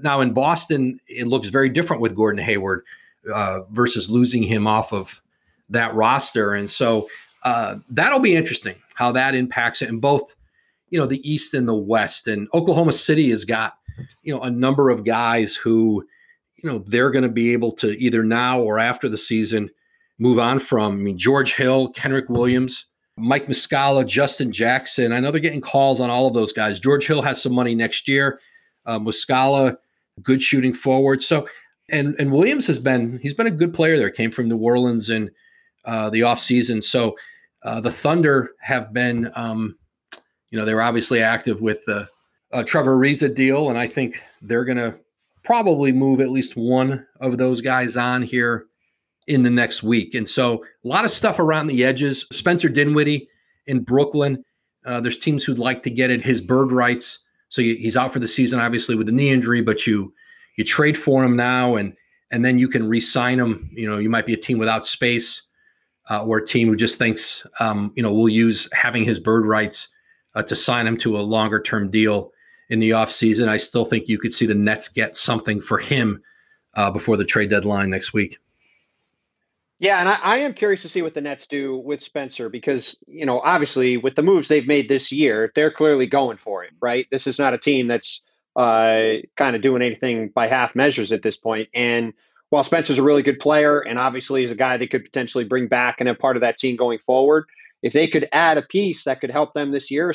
[0.00, 2.82] now in Boston, it looks very different with Gordon Hayward
[3.30, 5.20] uh, versus losing him off of
[5.68, 7.08] that roster, and so
[7.42, 9.90] uh, that'll be interesting how that impacts it.
[9.90, 10.34] And both
[10.96, 12.26] you know the East and the West.
[12.26, 13.74] And Oklahoma City has got
[14.22, 16.02] you know a number of guys who
[16.64, 19.68] you know they're going to be able to either now or after the season
[20.18, 20.92] move on from.
[20.92, 22.86] I mean George Hill, Kenrich Williams.
[23.18, 25.12] Mike Muscala, Justin Jackson.
[25.12, 26.80] I know they're getting calls on all of those guys.
[26.80, 28.40] George Hill has some money next year.
[28.84, 29.76] Uh, Muscala,
[30.22, 31.22] good shooting forward.
[31.22, 31.46] So,
[31.90, 34.08] and and Williams has been he's been a good player there.
[34.08, 35.30] Came from New Orleans in
[35.84, 36.82] uh, the offseason.
[36.82, 37.16] So
[37.62, 39.76] uh, the Thunder have been um,
[40.50, 42.08] you know, they were obviously active with the
[42.52, 44.98] uh, Trevor Ariza deal, and I think they're going to
[45.44, 48.66] probably move at least one of those guys on here
[49.26, 50.14] in the next week.
[50.14, 52.26] And so a lot of stuff around the edges.
[52.32, 53.28] Spencer Dinwiddie
[53.66, 54.44] in Brooklyn.
[54.84, 57.18] Uh, there's teams who'd like to get at his bird rights.
[57.48, 60.12] So you, he's out for the season, obviously with the knee injury, but you
[60.56, 61.94] you trade for him now, and
[62.30, 63.70] and then you can re-sign him.
[63.72, 65.42] You know, you might be a team without space,
[66.10, 69.44] uh, or a team who just thinks, um, you know, we'll use having his bird
[69.44, 69.88] rights
[70.36, 72.30] uh, to sign him to a longer term deal
[72.68, 73.48] in the offseason.
[73.48, 76.22] I still think you could see the Nets get something for him
[76.74, 78.38] uh, before the trade deadline next week.
[79.78, 82.98] Yeah, and I, I, am curious to see what the Nets do with Spencer because,
[83.06, 86.70] you know, obviously with the moves they've made this year, they're clearly going for it,
[86.80, 87.06] right?
[87.10, 88.22] This is not a team that's
[88.56, 91.68] uh, kind of doing anything by half measures at this point.
[91.74, 92.14] And
[92.48, 95.68] while Spencer's a really good player and obviously is a guy they could potentially bring
[95.68, 97.44] back and a part of that team going forward,
[97.86, 100.12] if they could add a piece that could help them this year,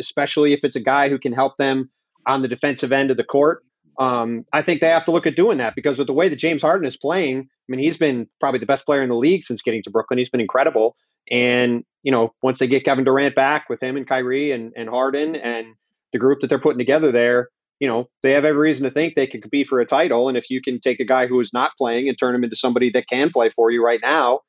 [0.00, 1.88] especially if it's a guy who can help them
[2.26, 3.62] on the defensive end of the court,
[4.00, 6.40] um, I think they have to look at doing that because with the way that
[6.40, 9.44] James Harden is playing, I mean, he's been probably the best player in the league
[9.44, 10.18] since getting to Brooklyn.
[10.18, 10.96] He's been incredible.
[11.30, 14.88] And, you know, once they get Kevin Durant back with him and Kyrie and, and
[14.88, 15.76] Harden and
[16.12, 19.14] the group that they're putting together there, you know, they have every reason to think
[19.14, 20.28] they could compete for a title.
[20.28, 22.56] And if you can take a guy who is not playing and turn him into
[22.56, 24.40] somebody that can play for you right now,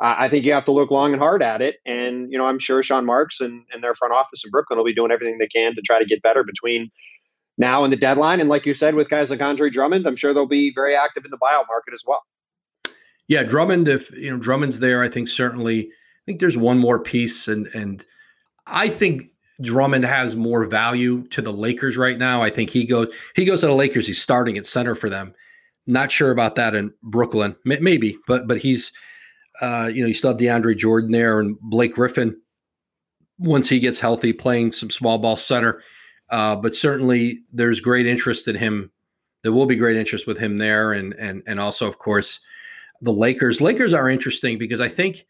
[0.00, 1.76] I think you have to look long and hard at it.
[1.84, 4.84] And, you know, I'm sure Sean Marks and, and their front office in Brooklyn will
[4.84, 6.90] be doing everything they can to try to get better between
[7.58, 8.40] now and the deadline.
[8.40, 11.24] And like you said, with guys like Andre Drummond, I'm sure they'll be very active
[11.26, 12.22] in the buyout market as well.
[13.28, 16.98] Yeah, Drummond, if you know Drummond's there, I think certainly I think there's one more
[16.98, 18.04] piece and and
[18.66, 19.22] I think
[19.62, 22.42] Drummond has more value to the Lakers right now.
[22.42, 24.06] I think he goes he goes to the Lakers.
[24.06, 25.34] He's starting at center for them.
[25.86, 28.90] Not sure about that in Brooklyn, maybe, but but he's
[29.60, 32.36] uh, you know you still have DeAndre Jordan there and Blake Griffin.
[33.38, 35.82] Once he gets healthy, playing some small ball center,
[36.30, 38.90] uh, but certainly there's great interest in him.
[39.42, 42.40] There will be great interest with him there, and and and also of course
[43.00, 43.60] the Lakers.
[43.60, 45.26] Lakers are interesting because I think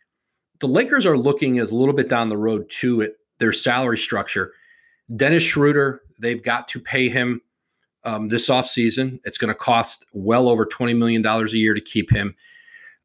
[0.61, 4.53] the Lakers are looking a little bit down the road too at their salary structure.
[5.17, 7.41] Dennis Schroeder, they've got to pay him
[8.05, 9.19] um, this offseason.
[9.25, 12.35] It's going to cost well over $20 million a year to keep him.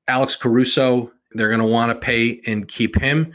[0.08, 3.34] Alex Caruso, they're going to want to pay and keep him.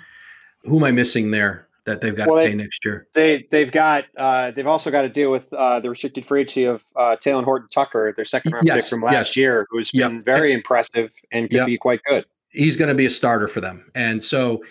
[0.64, 3.06] Who am I missing there that they've got well, to pay they, next year?
[3.14, 6.64] They they've got uh, they've also got to deal with uh, the restricted free agency
[6.64, 9.36] of uh, Talen Horton Tucker, their second round yes, pick from last yes.
[9.36, 10.10] year, who's yep.
[10.10, 11.66] been very impressive and could yep.
[11.66, 12.24] be quite good.
[12.50, 14.62] He's going to be a starter for them, and so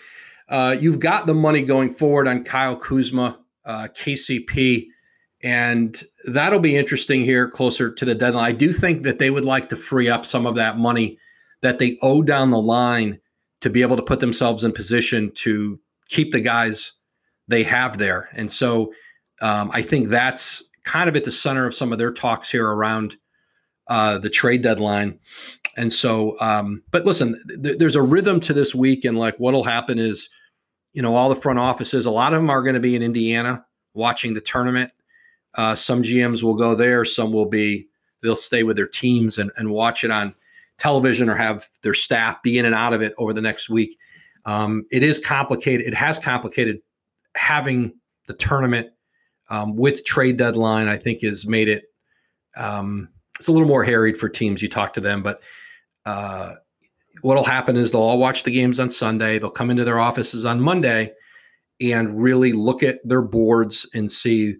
[0.48, 4.88] uh, you've got the money going forward on Kyle Kuzma, uh, KCP,
[5.42, 8.44] and that'll be interesting here closer to the deadline.
[8.44, 11.18] I do think that they would like to free up some of that money
[11.62, 13.20] that they owe down the line
[13.60, 16.92] to be able to put themselves in position to keep the guys
[17.48, 18.28] they have there.
[18.32, 18.92] And so
[19.42, 22.66] um, I think that's kind of at the center of some of their talks here
[22.66, 23.16] around
[23.88, 25.18] uh, the trade deadline.
[25.76, 29.64] And so, um, but listen, th- there's a rhythm to this week, and like what'll
[29.64, 30.28] happen is
[30.92, 33.02] you know, all the front offices, a lot of them are going to be in
[33.02, 34.90] Indiana watching the tournament.
[35.54, 37.88] Uh, some GMs will go there, some will be,
[38.22, 40.34] they'll stay with their teams and, and watch it on
[40.80, 43.96] television or have their staff be in and out of it over the next week.
[44.46, 45.86] Um, it is complicated.
[45.86, 46.78] It has complicated
[47.36, 47.92] having
[48.26, 48.88] the tournament
[49.50, 51.84] um, with trade deadline, I think, has made it,
[52.56, 54.62] um, it's a little more harried for teams.
[54.62, 55.42] You talk to them, but
[56.06, 56.54] uh,
[57.22, 59.38] what'll happen is they'll all watch the games on Sunday.
[59.38, 61.12] They'll come into their offices on Monday
[61.80, 64.56] and really look at their boards and see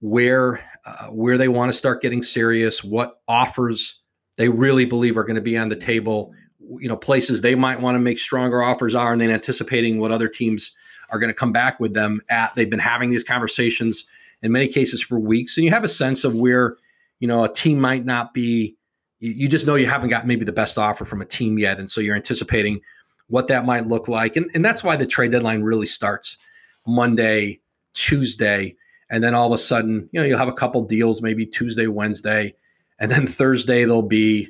[0.00, 3.99] where uh, where they want to start getting serious, what offers
[4.40, 6.32] they really believe are going to be on the table,
[6.78, 10.10] you know, places they might want to make stronger offers are, and then anticipating what
[10.10, 10.72] other teams
[11.10, 12.54] are going to come back with them at.
[12.54, 14.06] They've been having these conversations
[14.42, 16.78] in many cases for weeks, and you have a sense of where
[17.18, 18.76] you know a team might not be
[19.18, 21.78] you just know you haven't got maybe the best offer from a team yet.
[21.78, 22.80] And so you're anticipating
[23.28, 24.34] what that might look like.
[24.34, 26.38] And, and that's why the trade deadline really starts
[26.86, 27.60] Monday,
[27.92, 28.74] Tuesday.
[29.10, 31.86] And then all of a sudden, you know, you'll have a couple deals, maybe Tuesday,
[31.86, 32.54] Wednesday.
[33.00, 34.48] And then Thursday, there'll be,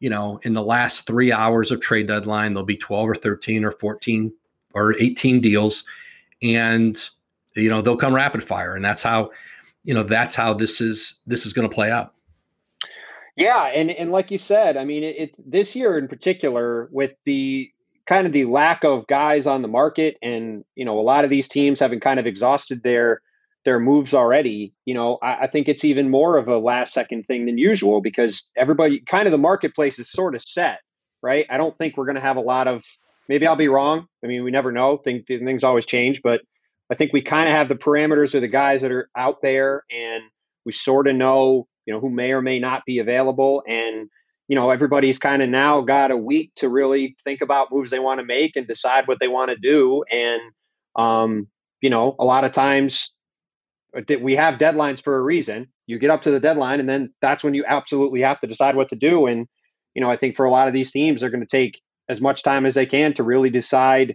[0.00, 3.64] you know, in the last three hours of trade deadline, there'll be 12 or 13
[3.64, 4.32] or 14
[4.74, 5.84] or 18 deals.
[6.42, 6.96] And,
[7.56, 8.74] you know, they'll come rapid fire.
[8.74, 9.30] And that's how,
[9.82, 12.14] you know, that's how this is, this is going to play out.
[13.38, 17.12] Yeah, and and like you said, I mean, it's it, this year in particular with
[17.24, 17.70] the
[18.04, 21.30] kind of the lack of guys on the market, and you know, a lot of
[21.30, 23.22] these teams having kind of exhausted their
[23.68, 24.72] their moves already.
[24.86, 28.00] You know, I, I think it's even more of a last second thing than usual
[28.00, 30.80] because everybody kind of the marketplace is sort of set,
[31.22, 31.46] right?
[31.50, 32.82] I don't think we're going to have a lot of.
[33.28, 34.06] Maybe I'll be wrong.
[34.24, 34.96] I mean, we never know.
[34.96, 36.40] Think things always change, but
[36.90, 39.84] I think we kind of have the parameters of the guys that are out there,
[39.90, 40.22] and
[40.64, 43.62] we sort of know you know, who may or may not be available.
[43.66, 44.10] And,
[44.46, 47.98] you know, everybody's kind of now got a week to really think about moves they
[47.98, 50.04] want to make and decide what they want to do.
[50.12, 50.40] And,
[50.96, 51.46] um,
[51.80, 53.14] you know, a lot of times
[54.20, 55.66] we have deadlines for a reason.
[55.86, 58.76] You get up to the deadline, and then that's when you absolutely have to decide
[58.76, 59.26] what to do.
[59.26, 59.46] And,
[59.94, 62.20] you know, I think for a lot of these teams, they're going to take as
[62.20, 64.14] much time as they can to really decide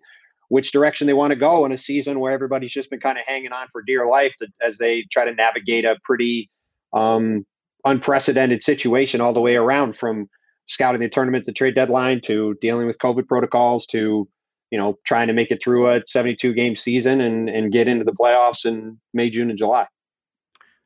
[0.50, 3.24] which direction they want to go in a season where everybody's just been kind of
[3.26, 6.50] hanging on for dear life to, as they try to navigate a pretty
[6.94, 7.46] um,
[7.86, 10.30] unprecedented situation all the way around from
[10.68, 14.28] scouting the tournament, to trade deadline, to dealing with COVID protocols, to
[14.74, 18.04] you know trying to make it through a 72 game season and and get into
[18.04, 19.86] the playoffs in May, June, and July.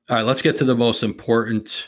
[0.10, 1.88] All right, let's get to the most important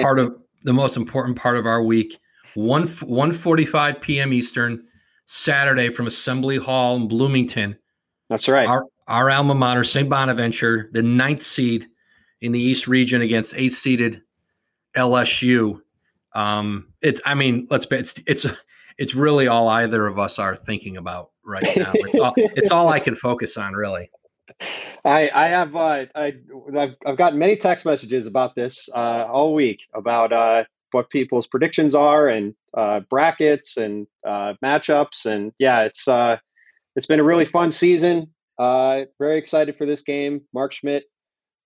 [0.00, 2.18] part of the most important part of our week.
[2.54, 4.32] One one forty five p.m.
[4.32, 4.82] Eastern,
[5.26, 7.76] Saturday from Assembly Hall in Bloomington.
[8.30, 8.66] That's right.
[8.66, 10.08] Our our alma mater, St.
[10.08, 11.86] Bonaventure, the ninth seed
[12.40, 14.22] in the East region against eighth seeded
[14.96, 15.82] LSU.
[16.34, 18.46] Um, it's I mean, let's be it's it's
[18.98, 21.90] it's really all either of us are thinking about right now.
[21.94, 24.10] It's all it's all I can focus on, really.
[25.04, 26.34] I I have uh, I
[26.74, 31.46] I've, I've gotten many text messages about this uh, all week about uh, what people's
[31.46, 36.36] predictions are and uh, brackets and uh, matchups and yeah, it's uh,
[36.94, 38.28] it's been a really fun season.
[38.58, 40.42] Very excited for this game.
[40.54, 41.04] Mark Schmidt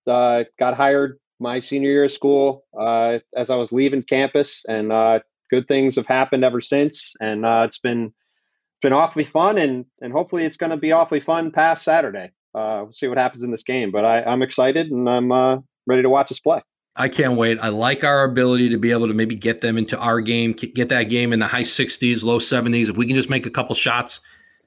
[0.07, 5.21] got hired my senior year of school uh, as I was leaving campus, and uh,
[5.51, 7.15] good things have happened ever since.
[7.21, 10.93] And uh, it's been it's been awfully fun, and and hopefully it's going to be
[10.93, 12.31] awfully fun past Saturday.
[12.55, 15.59] Uh, we'll see what happens in this game, but I, I'm excited and I'm uh,
[15.87, 16.63] ready to watch us play.
[16.97, 17.59] I can't wait.
[17.61, 20.89] I like our ability to be able to maybe get them into our game, get
[20.89, 22.89] that game in the high 60s, low 70s.
[22.89, 24.21] If we can just make a couple shots,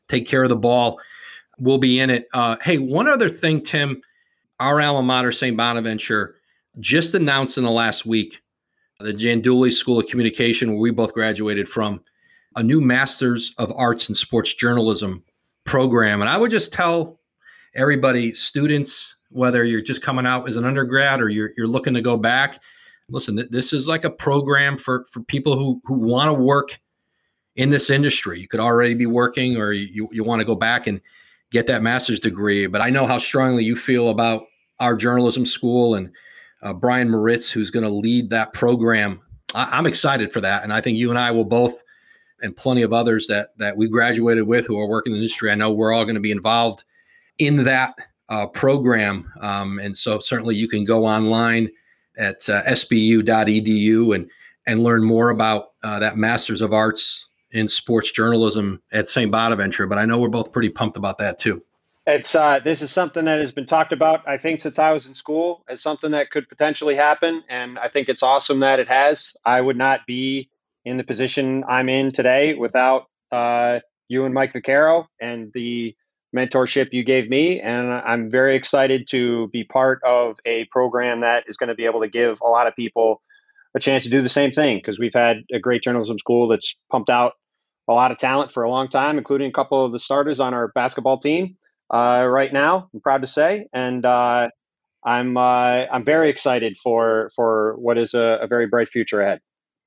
[0.07, 0.99] take care of the ball,
[1.59, 2.27] we'll be in it.
[2.33, 4.01] Uh, hey, one other thing, Tim,
[4.59, 5.57] our alma mater, St.
[5.57, 6.35] Bonaventure,
[6.79, 8.41] just announced in the last week,
[9.03, 12.01] the Jandoli School of Communication, where we both graduated from,
[12.55, 15.23] a new Masters of Arts and Sports Journalism
[15.65, 16.21] program.
[16.21, 17.19] And I would just tell
[17.75, 22.01] everybody, students, whether you're just coming out as an undergrad or you're, you're looking to
[22.01, 22.61] go back,
[23.09, 26.79] listen, this is like a program for, for people who, who want to work
[27.55, 28.39] in this industry.
[28.39, 31.01] You could already be working or you, you want to go back and
[31.51, 32.67] get that master's degree.
[32.67, 34.43] But I know how strongly you feel about
[34.79, 36.11] our journalism school and
[36.63, 39.21] uh, Brian Moritz, who's going to lead that program.
[39.53, 41.83] I- am excited for that, and I think you and I will both,
[42.41, 45.51] and plenty of others that that we graduated with who are working in the industry.
[45.51, 46.83] I know we're all going to be involved
[47.37, 47.95] in that
[48.29, 51.69] uh, program, um, and so certainly you can go online
[52.17, 54.29] at uh, sbu.edu and
[54.65, 59.31] and learn more about uh, that Masters of Arts in Sports Journalism at St.
[59.31, 59.87] Bonaventure.
[59.87, 61.61] But I know we're both pretty pumped about that too.
[62.05, 64.27] It's uh, this is something that has been talked about.
[64.27, 67.87] I think since I was in school, as something that could potentially happen, and I
[67.87, 69.33] think it's awesome that it has.
[69.45, 70.49] I would not be
[70.83, 75.95] in the position I'm in today without uh, you and Mike Vaccaro and the
[76.35, 81.45] mentorship you gave me, and I'm very excited to be part of a program that
[81.47, 83.21] is going to be able to give a lot of people
[83.75, 86.75] a chance to do the same thing because we've had a great journalism school that's
[86.91, 87.33] pumped out
[87.87, 90.53] a lot of talent for a long time, including a couple of the starters on
[90.53, 91.55] our basketball team
[91.93, 92.89] uh, right now.
[92.93, 94.49] I'm proud to say, and uh,
[95.05, 99.39] I'm uh, I'm very excited for for what is a, a very bright future ahead.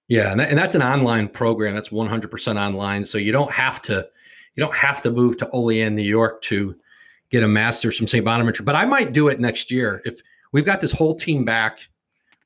[0.08, 1.74] Yeah, and, that, and that's an online program.
[1.74, 4.08] That's 100% online, so you don't have to
[4.54, 6.76] you don't have to move to Olean, New York, to
[7.30, 8.24] get a master's from St.
[8.24, 8.62] Bonaventure.
[8.62, 10.20] But I might do it next year if
[10.52, 11.80] we've got this whole team back.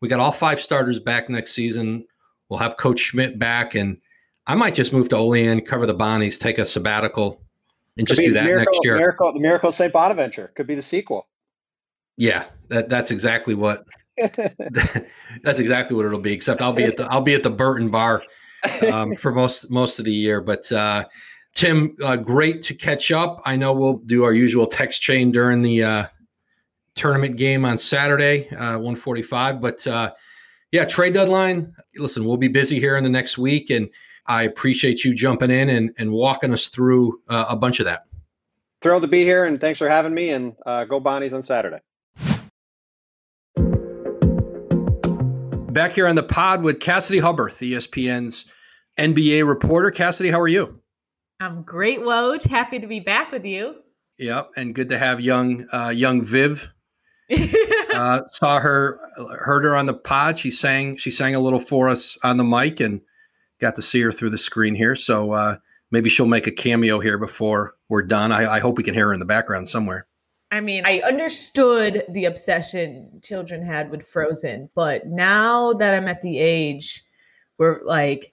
[0.01, 2.07] We got all five starters back next season.
[2.49, 3.99] We'll have Coach Schmidt back, and
[4.47, 7.43] I might just move to Olean, cover the Bonnies, take a sabbatical,
[8.01, 8.97] and just do that miracle, next year.
[8.97, 9.93] Miracle, the Miracle of St.
[9.93, 11.29] Bonaventure could be the sequel.
[12.17, 13.85] Yeah, that, that's exactly what
[14.19, 16.33] that's exactly what it'll be.
[16.33, 18.23] Except I'll be at the I'll be at the Burton Bar
[18.93, 20.41] um, for most most of the year.
[20.41, 21.05] But uh,
[21.55, 23.41] Tim, uh, great to catch up.
[23.45, 26.07] I know we'll do our usual text chain during the uh,
[26.95, 29.61] tournament game on Saturday, uh, 145.
[29.61, 30.13] But uh,
[30.73, 31.75] yeah, trade deadline.
[31.97, 33.89] Listen, we'll be busy here in the next week, and
[34.31, 38.05] I appreciate you jumping in and, and walking us through uh, a bunch of that.
[38.81, 40.31] Thrilled to be here, and thanks for having me.
[40.31, 41.79] And uh, go Bonnies on Saturday.
[45.73, 48.45] Back here on the pod with Cassidy Hubbarth, ESPN's
[49.01, 49.91] NBA reporter.
[49.91, 50.81] Cassidy, how are you?
[51.41, 52.45] I'm great, Woj.
[52.45, 53.75] Happy to be back with you.
[54.19, 56.69] Yep, and good to have young uh, young Viv.
[57.95, 59.01] uh, saw her,
[59.41, 60.39] heard her on the pod.
[60.39, 63.01] She sang she sang a little for us on the mic, and
[63.61, 64.97] got to see her through the screen here.
[64.97, 65.57] So uh,
[65.91, 68.33] maybe she'll make a cameo here before we're done.
[68.33, 70.07] I, I hope we can hear her in the background somewhere.
[70.53, 76.23] I mean, I understood the obsession children had with Frozen, but now that I'm at
[76.23, 77.05] the age
[77.57, 78.33] where like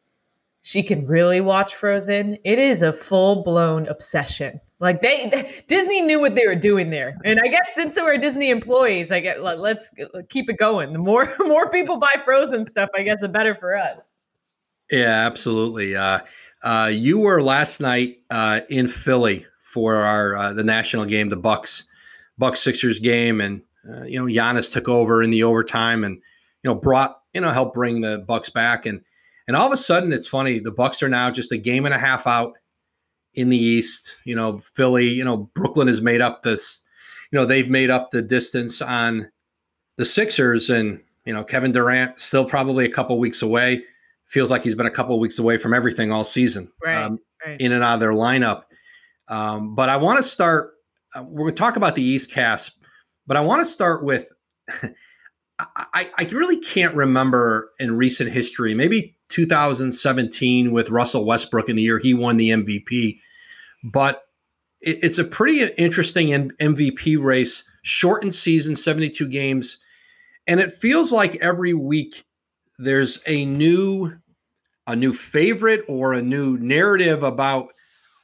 [0.64, 4.60] she can really watch Frozen, it is a full blown obsession.
[4.80, 8.50] Like they, Disney knew what they were doing there, and I guess since we're Disney
[8.50, 9.92] employees, I get let's
[10.30, 10.94] keep it going.
[10.94, 14.10] The more more people buy Frozen stuff, I guess the better for us.
[14.92, 15.96] Yeah, absolutely.
[15.96, 16.20] Uh,
[16.64, 21.36] uh, you were last night uh, in Philly for our uh, the national game, the
[21.36, 21.84] Bucks
[22.38, 26.70] Bucks Sixers game, and uh, you know Giannis took over in the overtime, and you
[26.70, 29.02] know brought you know helped bring the Bucks back, and
[29.48, 30.60] And all of a sudden, it's funny.
[30.60, 32.58] The Bucks are now just a game and a half out
[33.34, 34.20] in the East.
[34.26, 35.08] You know, Philly.
[35.08, 36.84] You know, Brooklyn has made up this.
[37.32, 39.30] You know, they've made up the distance on
[39.98, 43.84] the Sixers, and you know, Kevin Durant still probably a couple weeks away.
[44.28, 47.60] Feels like he's been a couple weeks away from everything all season, right, um, right.
[47.62, 48.64] in and out of their lineup.
[49.30, 50.74] Um, but I want to start.
[51.16, 52.72] Uh, we're going to talk about the East cast,
[53.26, 54.30] but I want to start with.
[55.60, 61.82] I, I really can't remember in recent history, maybe 2017 with Russell Westbrook in the
[61.82, 63.20] year he won the MVP,
[63.84, 64.22] but
[64.82, 69.80] it, it's a pretty interesting MVP race, shortened season, 72 games,
[70.46, 72.24] and it feels like every week
[72.78, 74.14] there's a new
[74.88, 77.74] a new favorite or a new narrative about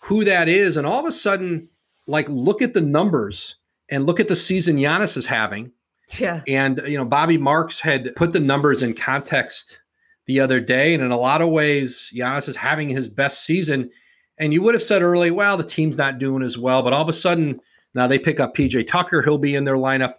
[0.01, 1.68] who that is, and all of a sudden,
[2.08, 3.56] like look at the numbers
[3.89, 5.72] and look at the season Giannis is having
[6.20, 6.41] yeah.
[6.47, 9.80] And, you know, Bobby Marks had put the numbers in context
[10.26, 10.93] the other day.
[10.93, 13.89] And in a lot of ways, Giannis is having his best season.
[14.38, 16.82] And you would have said early, well, the team's not doing as well.
[16.82, 17.60] But all of a sudden,
[17.93, 19.22] now they pick up PJ Tucker.
[19.22, 20.16] He'll be in their lineup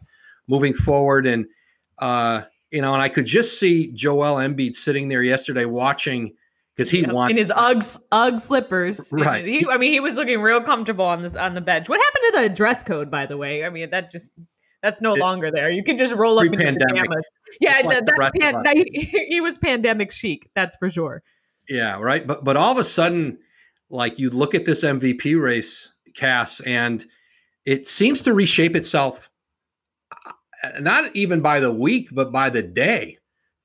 [0.47, 1.27] moving forward.
[1.27, 1.47] And,
[1.99, 2.43] uh,
[2.75, 6.35] you know, and I could just see Joel Embiid sitting there yesterday watching
[6.75, 9.13] because he wants in his Uggs Ugg slippers.
[9.17, 9.45] Right.
[9.45, 11.89] He, I mean, he was looking real comfortable on this on the bench.
[11.89, 13.65] What happened to the dress code, by the way?
[13.65, 14.33] I mean, that just
[14.83, 15.71] that's no it, longer there.
[15.71, 17.25] You can just roll up in your pajamas.
[17.61, 20.51] Yeah, like that, pan, that, he, he was pandemic chic.
[20.57, 21.23] That's for sure.
[21.69, 22.27] Yeah, right.
[22.27, 23.39] But but all of a sudden,
[23.89, 27.07] like you look at this MVP race, Cass, and
[27.65, 29.31] it seems to reshape itself.
[30.81, 33.19] Not even by the week, but by the day.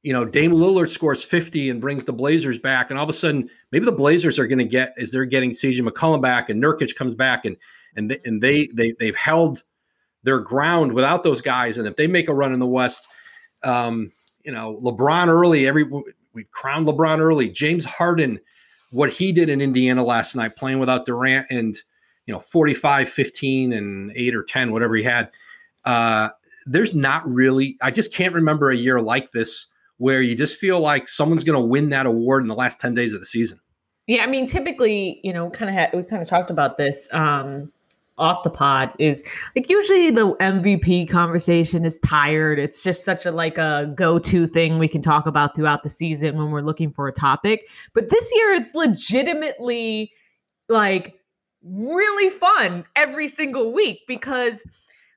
[0.04, 3.14] You know, Dame Lillard scores 50 and brings the Blazers back, and all of a
[3.14, 6.64] sudden, maybe the Blazers are going to get as they're getting CJ McCollum back, and
[6.64, 7.58] Nurkic comes back, and
[7.96, 9.64] and they, and they they they've held
[10.24, 11.78] their ground without those guys.
[11.78, 13.08] And if they make a run in the West,
[13.64, 14.12] um,
[14.44, 15.84] you know, LeBron early, every
[16.34, 17.50] we crowned LeBron early.
[17.50, 18.40] James Harden,
[18.92, 21.78] what he did in Indiana last night, playing without Durant and
[22.26, 25.30] you know 45, 15, and eight or 10, whatever he had.
[25.86, 26.30] Uh,
[26.66, 30.80] there's not really, I just can't remember a year like this where you just feel
[30.80, 33.60] like someone's going to win that award in the last 10 days of the season.
[34.08, 37.08] Yeah, I mean, typically, you know, kind of ha- we kind of talked about this.
[37.12, 37.72] Um,
[38.20, 39.24] off the pod is
[39.56, 42.60] like usually the MVP conversation is tired.
[42.60, 46.38] It's just such a like a go-to thing we can talk about throughout the season
[46.38, 47.68] when we're looking for a topic.
[47.94, 50.12] But this year it's legitimately
[50.68, 51.16] like
[51.64, 54.64] really fun every single week because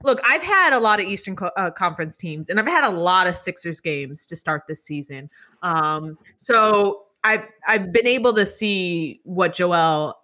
[0.04, 2.90] look, I've had a lot of Eastern Co- uh, Conference teams and I've had a
[2.90, 5.30] lot of Sixers games to start this season.
[5.62, 10.18] Um, so I've I've been able to see what Joel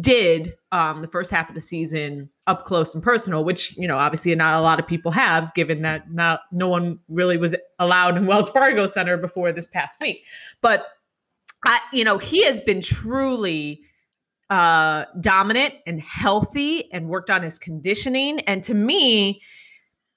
[0.00, 3.98] did um, the first half of the season up close and personal, which you know
[3.98, 8.16] obviously not a lot of people have, given that not no one really was allowed
[8.16, 10.24] in Wells Fargo Center before this past week.
[10.60, 10.86] But
[11.64, 13.82] I, you know, he has been truly
[14.52, 18.40] uh, dominant and healthy, and worked on his conditioning.
[18.40, 19.40] And to me,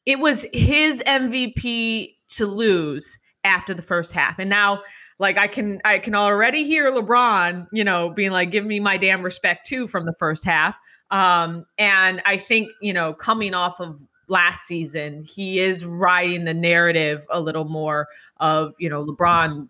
[0.06, 4.38] it was his MVP to lose after the first half.
[4.38, 4.82] And now
[5.20, 8.98] like I can I can already hear LeBron, you know, being like, give me my
[8.98, 10.78] damn respect too from the first half.
[11.12, 16.54] Um, and I think, you know, coming off of last season, he is riding the
[16.54, 18.10] narrative a little more
[18.42, 19.70] of, you know, LeBron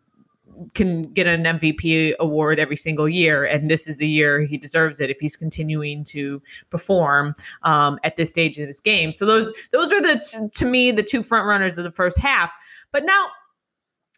[0.74, 5.00] can get an MVP award every single year, and this is the year he deserves
[5.00, 9.12] it if he's continuing to perform um, at this stage of his game.
[9.12, 12.20] So those those are the t- to me the two front runners of the first
[12.20, 12.52] half.
[12.92, 13.28] But now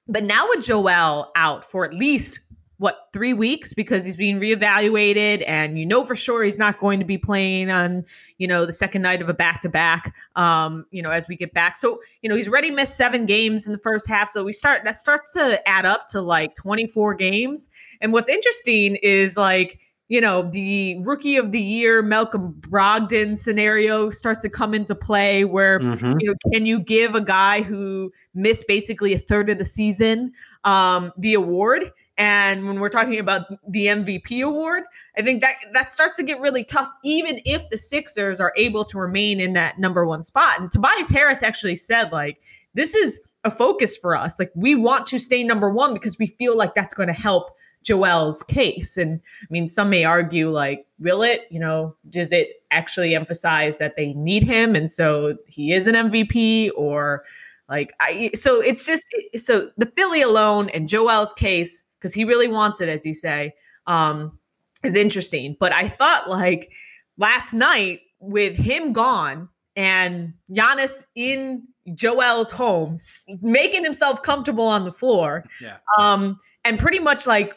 [0.07, 2.41] but now with Joel out for at least
[2.79, 6.99] what three weeks because he's being reevaluated and you know for sure he's not going
[6.99, 8.05] to be playing on
[8.37, 11.35] you know the second night of a back to back um you know as we
[11.35, 14.43] get back so you know he's already missed seven games in the first half so
[14.43, 17.69] we start that starts to add up to like 24 games
[18.01, 24.09] and what's interesting is like you know, the rookie of the year Malcolm Brogdon scenario
[24.09, 26.13] starts to come into play where, mm-hmm.
[26.19, 30.31] you know, can you give a guy who missed basically a third of the season
[30.63, 31.91] um, the award?
[32.17, 34.83] And when we're talking about the MVP award,
[35.17, 38.83] I think that that starts to get really tough, even if the Sixers are able
[38.85, 40.59] to remain in that number one spot.
[40.59, 42.41] And Tobias Harris actually said, like,
[42.73, 44.39] this is a focus for us.
[44.39, 47.51] Like, we want to stay number one because we feel like that's going to help
[47.83, 48.97] Joel's case.
[48.97, 51.47] And I mean, some may argue, like, will it?
[51.51, 54.75] You know, does it actually emphasize that they need him?
[54.75, 57.23] And so he is an MVP or
[57.69, 59.05] like, I, so it's just,
[59.35, 63.53] so the Philly alone and Joel's case, because he really wants it, as you say,
[63.85, 64.37] um,
[64.83, 65.55] is interesting.
[65.59, 66.71] But I thought, like,
[67.17, 72.97] last night with him gone and Giannis in Joel's home,
[73.41, 75.45] making himself comfortable on the floor.
[75.61, 75.77] Yeah.
[75.97, 77.53] Um, and pretty much like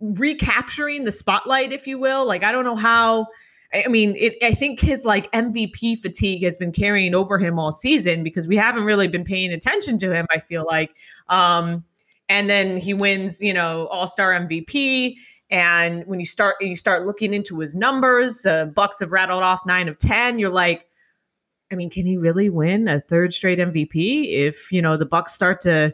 [0.00, 2.24] recapturing the spotlight, if you will.
[2.24, 3.26] Like, I don't know how.
[3.74, 7.72] I mean, it, I think his like MVP fatigue has been carrying over him all
[7.72, 10.26] season because we haven't really been paying attention to him.
[10.30, 10.90] I feel like,
[11.28, 11.82] um,
[12.28, 15.16] and then he wins, you know, All Star MVP.
[15.50, 19.60] And when you start you start looking into his numbers, uh, Bucks have rattled off
[19.66, 20.38] nine of ten.
[20.38, 20.86] You're like,
[21.70, 25.32] I mean, can he really win a third straight MVP if you know the Bucks
[25.32, 25.92] start to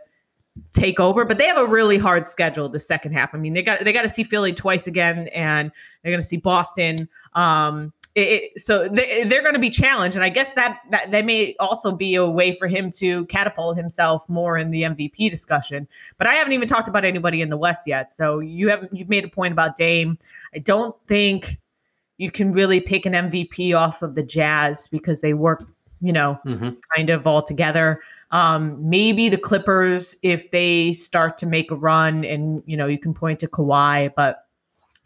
[0.73, 1.25] take over?
[1.25, 3.35] But they have a really hard schedule the second half.
[3.35, 5.73] I mean, they got they got to see Philly twice again, and
[6.03, 7.09] they're going to see Boston.
[7.33, 11.11] Um, it, it, so they, they're going to be challenged, and I guess that, that
[11.13, 15.31] that may also be a way for him to catapult himself more in the MVP
[15.31, 15.87] discussion.
[16.17, 18.13] But I haven't even talked about anybody in the West yet.
[18.13, 20.19] So you haven't you've made a point about Dame.
[20.55, 21.59] I don't think
[22.17, 25.63] you can really pick an MVP off of the Jazz because they work,
[26.01, 26.71] you know, mm-hmm.
[26.97, 28.01] kind of all together.
[28.33, 32.99] Um, maybe the Clippers if they start to make a run, and you know, you
[32.99, 34.45] can point to Kawhi, but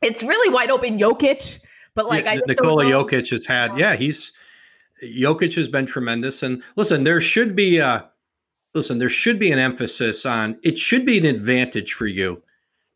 [0.01, 0.99] it's really wide open.
[0.99, 1.61] Jokic,
[1.95, 4.33] but like yeah, I Nikola Jokic has had, yeah, he's
[5.03, 6.43] Jokic has been tremendous.
[6.43, 8.09] And listen, there should be a
[8.75, 12.43] listen, there should be an emphasis on it should be an advantage for you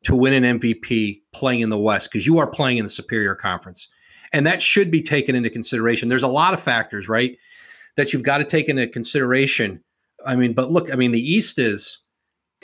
[0.05, 3.34] to win an MVP playing in the West because you are playing in the superior
[3.34, 3.88] conference.
[4.32, 6.09] And that should be taken into consideration.
[6.09, 7.36] There's a lot of factors, right,
[7.97, 9.82] that you've got to take into consideration.
[10.24, 11.99] I mean, but look, I mean, the East is.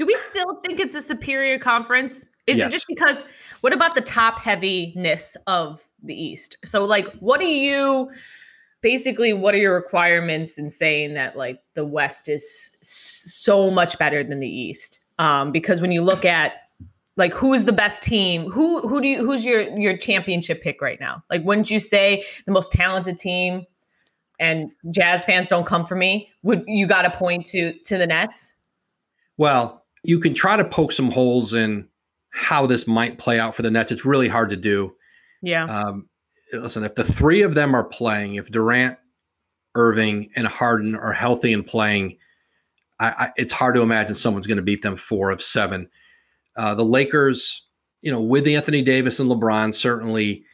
[0.03, 2.26] Do we still think it's a superior conference?
[2.48, 2.70] Is yes.
[2.70, 3.24] it just because?
[3.61, 6.57] What about the top heaviness of the East?
[6.64, 8.11] So, like, what do you
[8.80, 9.32] basically?
[9.32, 14.40] What are your requirements in saying that like the West is so much better than
[14.40, 14.98] the East?
[15.20, 16.55] Um, because when you look at
[17.16, 20.98] like who's the best team who who do you who's your your championship pick right
[20.98, 23.66] now like wouldn't you say the most talented team
[24.40, 28.07] and jazz fans don't come for me would you got to point to to the
[28.07, 28.55] nets
[29.36, 31.88] well you can try to poke some holes in
[32.30, 33.92] how this might play out for the nets.
[33.92, 34.94] It's really hard to do.
[35.42, 35.64] Yeah.
[35.64, 36.09] Um,
[36.53, 38.98] listen if the three of them are playing if durant
[39.74, 42.16] irving and harden are healthy and playing
[43.00, 45.88] I, I, it's hard to imagine someone's going to beat them four of seven.
[46.57, 47.66] Uh, the Lakers,
[48.03, 50.44] you know, with Anthony Davis and LeBron, certainly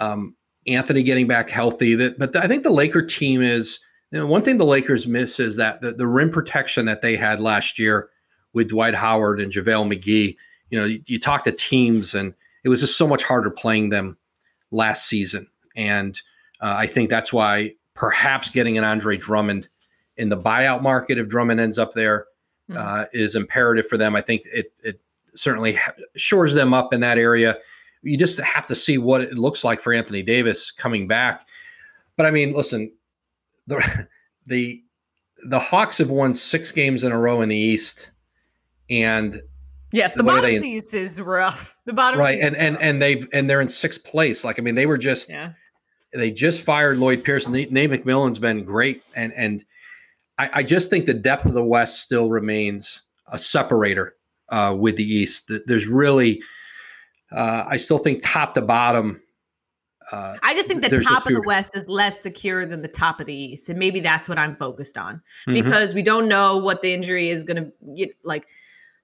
[0.00, 0.34] um,
[0.66, 1.94] Anthony getting back healthy.
[1.94, 3.80] That, but I think the Laker team is
[4.12, 7.16] you know, one thing the Lakers miss is that the, the rim protection that they
[7.16, 8.08] had last year
[8.54, 10.36] with Dwight Howard and JaVale McGee.
[10.70, 12.34] You know, you, you talk to teams, and
[12.64, 14.16] it was just so much harder playing them
[14.70, 15.46] last season.
[15.76, 16.20] And
[16.60, 19.68] uh, I think that's why perhaps getting an Andre Drummond
[20.16, 22.26] in the buyout market, if Drummond ends up there,
[22.70, 22.80] mm-hmm.
[22.80, 24.16] uh, is imperative for them.
[24.16, 25.00] I think it it
[25.34, 25.78] certainly
[26.16, 27.58] shores them up in that area.
[28.02, 31.46] You just have to see what it looks like for Anthony Davis coming back.
[32.16, 32.92] But I mean, listen,
[33.66, 34.08] the
[34.46, 34.82] the
[35.46, 38.10] the Hawks have won six games in a row in the East,
[38.90, 39.40] and
[39.92, 41.76] yes, the, the bottom they, of the is rough.
[41.86, 42.38] The bottom, right?
[42.40, 44.44] And and and they've and they're in sixth place.
[44.44, 45.52] Like I mean, they were just yeah.
[46.12, 47.48] they just fired Lloyd Pierce.
[47.48, 49.64] Nate, Nate McMillan's been great, and and
[50.38, 54.16] I, I just think the depth of the West still remains a separator
[54.48, 55.50] uh, with the East.
[55.66, 56.42] There's really,
[57.32, 59.22] uh, I still think top to bottom.
[60.12, 63.20] Uh, I just think the top of the West is less secure than the top
[63.20, 65.16] of the East, and maybe that's what I'm focused on
[65.48, 65.54] mm-hmm.
[65.54, 68.46] because we don't know what the injury is going to like.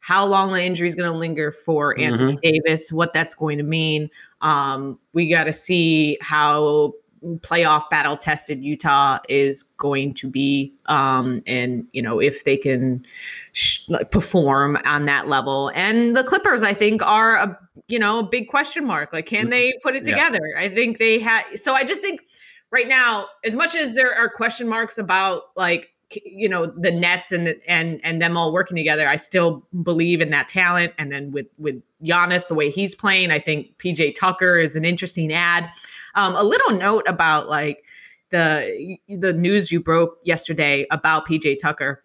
[0.01, 2.41] How long the injury is going to linger for Anthony mm-hmm.
[2.43, 4.11] Davis, what that's going to mean.
[4.41, 6.95] Um, we got to see how
[7.39, 13.05] playoff battle tested Utah is going to be, um, and you know if they can
[13.53, 15.71] sh- perform on that level.
[15.75, 19.13] And the Clippers, I think, are a you know a big question mark.
[19.13, 20.41] Like, can they put it together?
[20.55, 20.63] Yeah.
[20.63, 21.45] I think they had.
[21.57, 22.23] So I just think
[22.71, 25.91] right now, as much as there are question marks about like
[26.25, 30.21] you know the Nets and the, and and them all working together, I still believe
[30.21, 30.93] in that talent.
[30.99, 34.85] And then with with Giannis, the way he's playing, I think PJ Tucker is an
[34.85, 35.71] interesting ad.
[36.15, 37.85] Um, a little note about like
[38.31, 42.03] the the news you broke yesterday about PJ Tucker.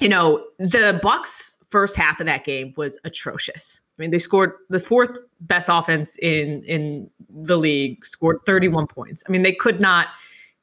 [0.00, 3.80] You know, the Bucks first half of that game was atrocious.
[3.98, 9.24] I mean, they scored the fourth best offense in in the league, scored 31 points.
[9.28, 10.08] I mean, they could not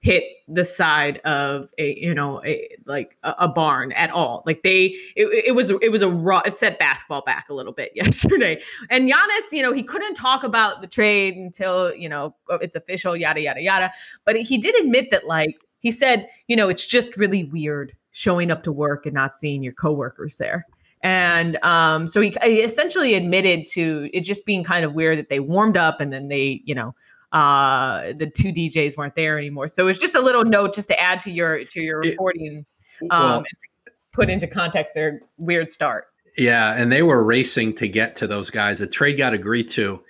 [0.02, 4.44] hit the side of a you know a, like a, a, barn at all.
[4.46, 7.74] Like they it, it was it was a raw it set basketball back a little
[7.74, 8.62] bit yesterday.
[8.90, 13.16] And Giannis you know he couldn't talk about the trade until you know it's official
[13.16, 13.92] yada yada yada.
[14.26, 18.52] But he did admit that like he said you know it's just really weird showing
[18.52, 20.66] up to work and not seeing your coworkers there.
[21.02, 25.30] And um, so he, he essentially admitted to it just being kind of weird that
[25.30, 26.96] they warmed up and then they you know
[27.32, 29.68] uh, the two DJs weren't there anymore.
[29.68, 32.66] So it's just a little note just to add to your to your reporting
[33.04, 36.06] um, well, and to put into context their weird start.
[36.38, 38.80] Yeah, and they were racing to get to those guys.
[38.80, 40.02] The trade got agreed to.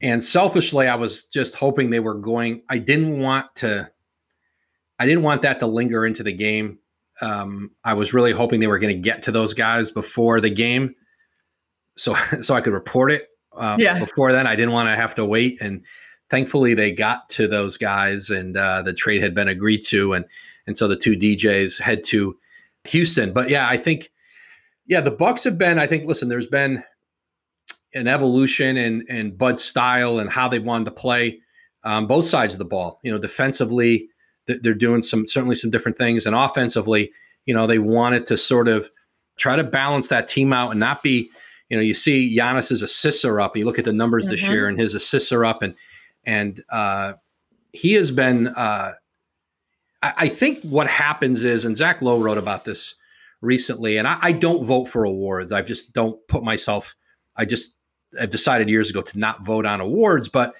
[0.00, 2.62] And selfishly, I was just hoping they were going.
[2.68, 3.90] I didn't want to.
[4.98, 6.78] I didn't want that to linger into the game.
[7.20, 10.50] Um, I was really hoping they were going to get to those guys before the
[10.50, 10.94] game,
[11.96, 13.28] so so I could report it.
[13.52, 13.98] Uh, yeah.
[13.98, 15.84] Before then, I didn't want to have to wait, and
[16.32, 20.24] thankfully they got to those guys, and uh, the trade had been agreed to, and
[20.66, 22.36] and so the two DJs head to
[22.84, 23.32] Houston.
[23.32, 24.10] But yeah, I think
[24.86, 25.78] yeah, the Bucks have been.
[25.78, 26.06] I think.
[26.06, 26.82] Listen, there's been
[27.94, 31.38] an evolution in in Bud's style and how they wanted to play
[31.84, 32.98] um, both sides of the ball.
[33.04, 34.08] You know, defensively,
[34.46, 37.12] they're doing some certainly some different things, and offensively,
[37.44, 38.88] you know, they wanted to sort of
[39.36, 41.30] try to balance that team out and not be.
[41.68, 43.56] You know, you see Giannis's assists are up.
[43.56, 44.32] You look at the numbers mm-hmm.
[44.32, 45.74] this year, and his assists are up, and
[46.24, 47.14] and uh,
[47.72, 48.48] he has been.
[48.48, 48.92] Uh,
[50.02, 52.94] I, I think what happens is, and Zach Lowe wrote about this
[53.40, 55.52] recently, and I, I don't vote for awards.
[55.52, 56.94] I just don't put myself.
[57.36, 57.74] I just
[58.20, 60.54] I've decided years ago to not vote on awards, but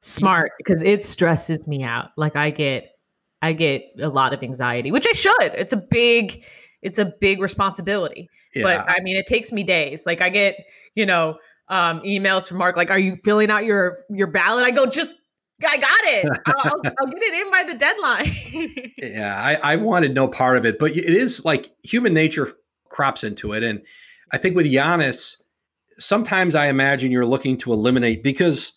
[0.00, 2.10] smart because it stresses me out.
[2.16, 2.92] Like I get
[3.42, 5.52] I get a lot of anxiety, which I should.
[5.54, 6.44] It's a big
[6.82, 8.28] it's a big responsibility.
[8.54, 8.62] Yeah.
[8.62, 10.06] But I mean, it takes me days.
[10.06, 10.56] Like I get,
[10.94, 11.38] you know,
[11.68, 15.14] um, emails from Mark like, "Are you filling out your your ballot?" I go, "Just
[15.66, 16.40] I got it.
[16.46, 18.92] I'll, I'll, get it in by the deadline.
[18.98, 22.52] yeah, I, I wanted no part of it, but it is like human nature
[22.88, 23.82] crops into it, and
[24.32, 25.36] I think with Giannis,
[25.98, 28.72] sometimes I imagine you're looking to eliminate because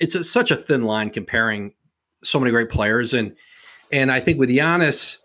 [0.00, 1.72] it's a, such a thin line comparing
[2.24, 3.34] so many great players, and
[3.92, 5.18] and I think with Giannis,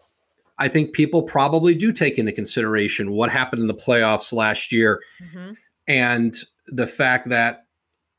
[0.59, 5.01] I think people probably do take into consideration what happened in the playoffs last year,
[5.21, 5.53] mm-hmm.
[5.87, 6.35] and
[6.71, 7.65] the fact that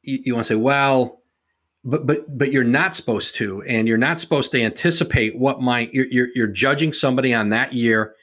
[0.03, 1.23] you, you want to say, well
[1.85, 5.93] but but but you're not supposed to and you're not supposed to anticipate what might
[5.93, 8.15] you're, you're, you're judging somebody on that year.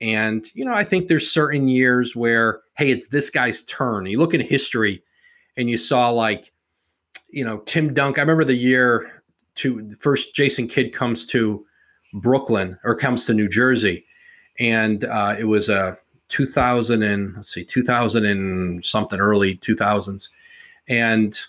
[0.00, 4.06] And you know i think there's certain years where hey it's this guy's turn.
[4.06, 5.02] You look in history
[5.56, 6.52] and you saw like
[7.30, 9.22] you know tim dunk i remember the year
[9.54, 11.64] to first jason kidd comes to
[12.14, 14.04] brooklyn or comes to new jersey
[14.58, 15.96] and uh, it was a
[16.32, 20.28] 2000 and let's see 2000 and something early 2000s
[20.88, 21.40] and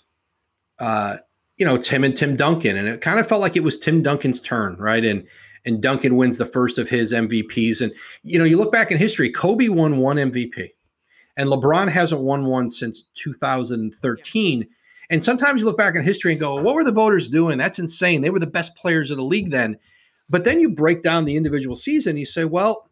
[0.79, 1.17] uh,
[1.57, 2.77] you know, Tim and Tim Duncan.
[2.77, 5.03] And it kind of felt like it was Tim Duncan's turn, right?
[5.03, 5.25] And
[5.65, 7.81] and Duncan wins the first of his MVPs.
[7.81, 10.71] And you know, you look back in history, Kobe won one MVP.
[11.38, 14.59] And LeBron hasn't won one since 2013.
[14.59, 14.65] Yeah.
[15.09, 17.57] And sometimes you look back in history and go, what were the voters doing?
[17.57, 18.21] That's insane.
[18.21, 19.77] They were the best players of the league then.
[20.29, 22.89] But then you break down the individual season, you say, well,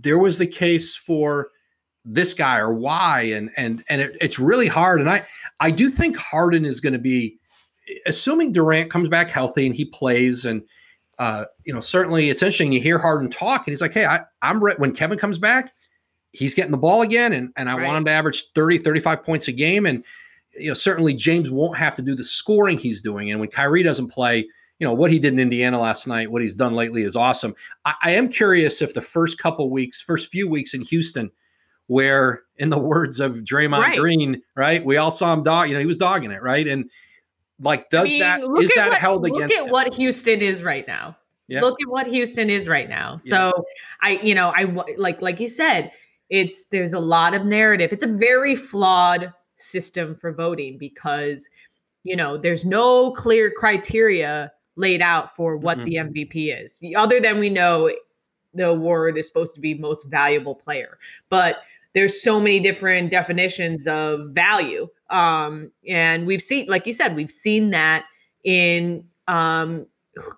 [0.00, 1.48] there was the case for
[2.04, 5.24] this guy or why and and and it, it's really hard and i
[5.60, 7.38] I do think Harden is going to be,
[8.06, 10.62] assuming Durant comes back healthy and he plays, and
[11.18, 12.72] uh, you know, certainly it's interesting.
[12.72, 15.72] You hear Harden talk, and he's like, "Hey, I, am re- when Kevin comes back,
[16.32, 17.84] he's getting the ball again, and and I right.
[17.84, 20.02] want him to average 30, 35 points a game, and
[20.58, 23.82] you know, certainly James won't have to do the scoring he's doing, and when Kyrie
[23.82, 24.48] doesn't play."
[24.80, 27.54] You know what he did in Indiana last night, what he's done lately is awesome.
[27.84, 31.30] I, I am curious if the first couple weeks, first few weeks in Houston,
[31.86, 33.98] where, in the words of Draymond right.
[33.98, 35.68] Green, right, we all saw him dog.
[35.68, 36.66] You know, he was dogging it, right?
[36.66, 36.90] And
[37.60, 39.52] like, does I mean, that is that what, held look against?
[39.52, 39.72] Look at him?
[39.72, 41.16] what Houston is right now.
[41.48, 41.60] Yeah.
[41.60, 43.16] Look at what Houston is right now.
[43.18, 43.62] So yeah.
[44.00, 44.64] I, you know, I
[44.96, 45.92] like like you said,
[46.30, 47.92] it's there's a lot of narrative.
[47.92, 51.50] It's a very flawed system for voting because
[52.04, 56.12] you know there's no clear criteria laid out for what mm-hmm.
[56.12, 57.90] the MVP is, other than we know
[58.54, 60.98] the award is supposed to be most valuable player.
[61.28, 61.58] But
[61.94, 64.88] there's so many different definitions of value.
[65.10, 68.04] Um, and we've seen, like you said, we've seen that
[68.44, 69.86] in um,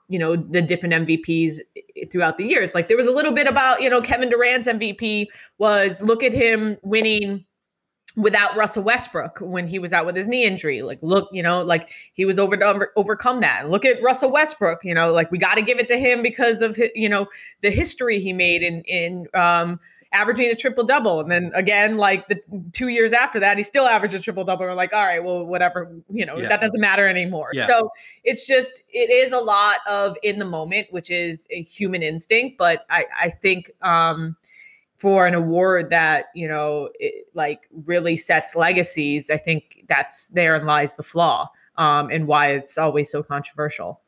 [0.09, 1.61] you know the different MVPs
[2.11, 2.74] throughout the years.
[2.74, 5.26] Like there was a little bit about you know Kevin Durant's MVP
[5.59, 7.45] was look at him winning
[8.16, 10.82] without Russell Westbrook when he was out with his knee injury.
[10.82, 13.62] Like, look, you know, like he was over to overcome that.
[13.62, 14.80] And look at Russell Westbrook.
[14.84, 17.26] You know, like we got to give it to him because of you know
[17.62, 19.80] the history he made in in um,
[20.12, 21.20] averaging a triple double.
[21.20, 22.40] And then again, like the
[22.72, 24.66] two years after that, he still averaged a triple double.
[24.66, 26.48] We're like, all right, well, whatever, you know, yeah.
[26.48, 27.50] that doesn't matter anymore.
[27.52, 27.66] Yeah.
[27.66, 27.90] So
[28.22, 32.58] it's just, it is a lot of in the moment, which is a human instinct.
[32.58, 34.36] But I, I think, um,
[35.03, 40.64] for an award that you know it, like really sets legacies i think that's therein
[40.64, 44.00] lies the flaw um, and why it's always so controversial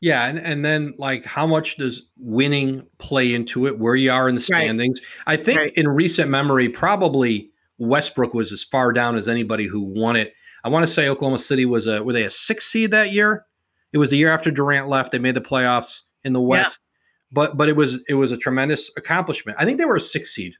[0.00, 4.30] yeah, and, and then like how much does winning play into it, where you are
[4.30, 4.98] in the standings?
[5.26, 5.34] Right.
[5.34, 5.72] I think right.
[5.76, 10.32] in recent memory, probably Westbrook was as far down as anybody who won it.
[10.64, 13.44] I want to say Oklahoma City was a were they a six seed that year?
[13.92, 15.12] It was the year after Durant left.
[15.12, 16.80] They made the playoffs in the West.
[16.80, 16.89] Yeah.
[17.32, 19.56] But but it was it was a tremendous accomplishment.
[19.60, 20.54] I think they were a six seed.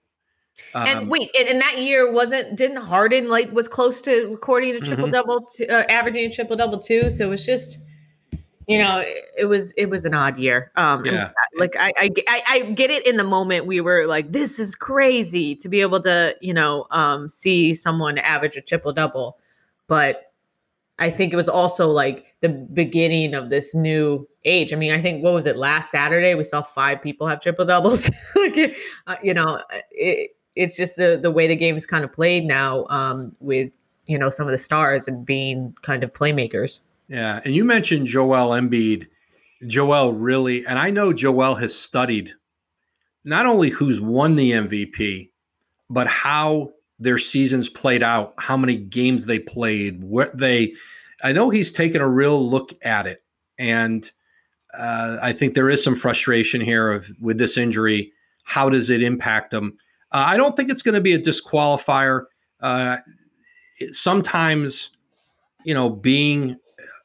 [0.75, 4.77] Um, and wait, and, in, that year, wasn't didn't Harden like was close to recording
[4.77, 5.73] a triple double, mm-hmm.
[5.73, 7.11] uh, averaging a triple double too?
[7.11, 7.79] So it was just,
[8.69, 10.71] you know, it, it was it was an odd year.
[10.77, 11.31] Um, yeah.
[11.57, 13.67] like I, I I get it in the moment.
[13.67, 18.19] We were like, this is crazy to be able to you know um see someone
[18.19, 19.39] average a triple double,
[19.89, 20.30] but
[21.01, 24.73] I think it was also like the beginning of this new age.
[24.73, 26.35] I mean, I think what was it last Saturday?
[26.35, 28.11] We saw five people have triple doubles.
[28.37, 28.77] like,
[29.07, 32.45] uh, you know, it, it's just the the way the game is kind of played
[32.45, 33.73] now um, with
[34.07, 36.81] you know some of the stars and being kind of playmakers.
[37.09, 39.07] Yeah, and you mentioned Joel Embiid.
[39.67, 42.33] Joel really, and I know Joel has studied
[43.25, 45.31] not only who's won the MVP,
[45.89, 50.75] but how their seasons played out, how many games they played, what they.
[51.25, 53.25] I know he's taken a real look at it,
[53.59, 54.11] and
[54.79, 58.13] uh, I think there is some frustration here of with this injury.
[58.45, 59.77] How does it impact them?
[60.13, 62.25] Uh, I don't think it's going to be a disqualifier.
[62.61, 62.99] Uh,
[63.91, 64.91] sometimes,
[65.65, 66.57] you know, being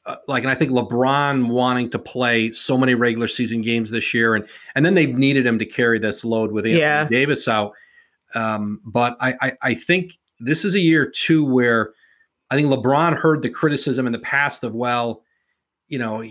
[0.06, 4.12] uh, like, and I think LeBron wanting to play so many regular season games this
[4.14, 7.08] year, and and then they've needed him to carry this load with Anthony yeah.
[7.08, 7.72] Davis out.
[8.36, 11.92] Um, but I, I I think this is a year too where
[12.50, 15.22] I think LeBron heard the criticism in the past of well
[15.88, 16.22] you know,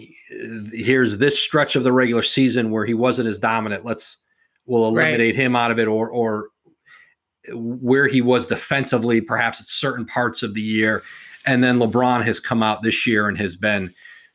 [0.74, 3.86] here's this stretch of the regular season where he wasn't as dominant.
[3.86, 4.18] Let's
[4.66, 5.36] we'll eliminate right.
[5.36, 6.49] him out of it, or or
[7.53, 11.03] where he was defensively, perhaps at certain parts of the year.
[11.45, 13.93] And then LeBron has come out this year and has been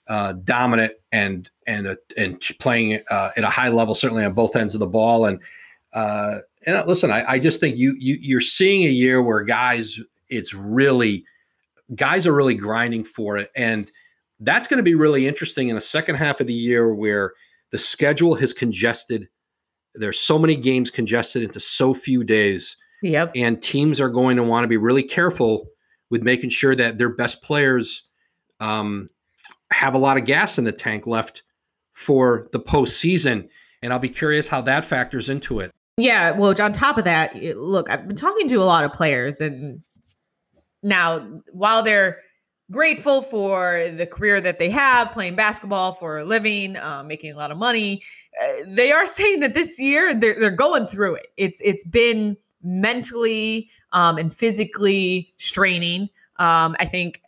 [0.08, 4.56] uh, dominant and and uh, and playing uh, at a high level, certainly on both
[4.56, 5.26] ends of the ball.
[5.26, 5.38] And
[5.92, 9.98] uh, and listen, I, I just think you you you're seeing a year where guys,
[10.28, 11.24] it's really
[11.94, 13.90] guys are really grinding for it and
[14.40, 17.34] that's going to be really interesting in the second half of the year where
[17.70, 19.28] the schedule has congested.
[19.94, 22.76] There's so many games congested into so few days.
[23.02, 23.32] Yep.
[23.34, 25.66] And teams are going to want to be really careful
[26.10, 28.08] with making sure that their best players
[28.60, 29.06] um,
[29.72, 31.42] have a lot of gas in the tank left
[31.92, 33.48] for the postseason.
[33.82, 35.70] And I'll be curious how that factors into it.
[36.00, 36.32] Yeah.
[36.32, 39.82] Well, on top of that, look, I've been talking to a lot of players, and
[40.82, 42.18] now while they're
[42.70, 47.36] grateful for the career that they have playing basketball for a living um, making a
[47.36, 48.02] lot of money
[48.42, 52.36] uh, they are saying that this year they're, they're going through it it's it's been
[52.62, 57.20] mentally um, and physically straining um, i think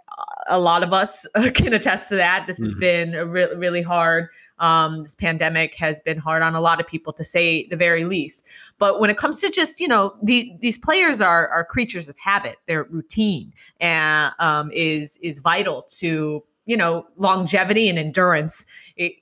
[0.49, 2.47] a lot of us can attest to that.
[2.47, 2.81] This has mm-hmm.
[2.81, 4.29] been re- really hard.
[4.59, 8.05] Um, this pandemic has been hard on a lot of people, to say the very
[8.05, 8.45] least.
[8.79, 12.17] But when it comes to just you know the, these players are are creatures of
[12.19, 12.57] habit.
[12.67, 18.65] Their routine and um, is is vital to you know longevity and endurance
[18.97, 19.13] it,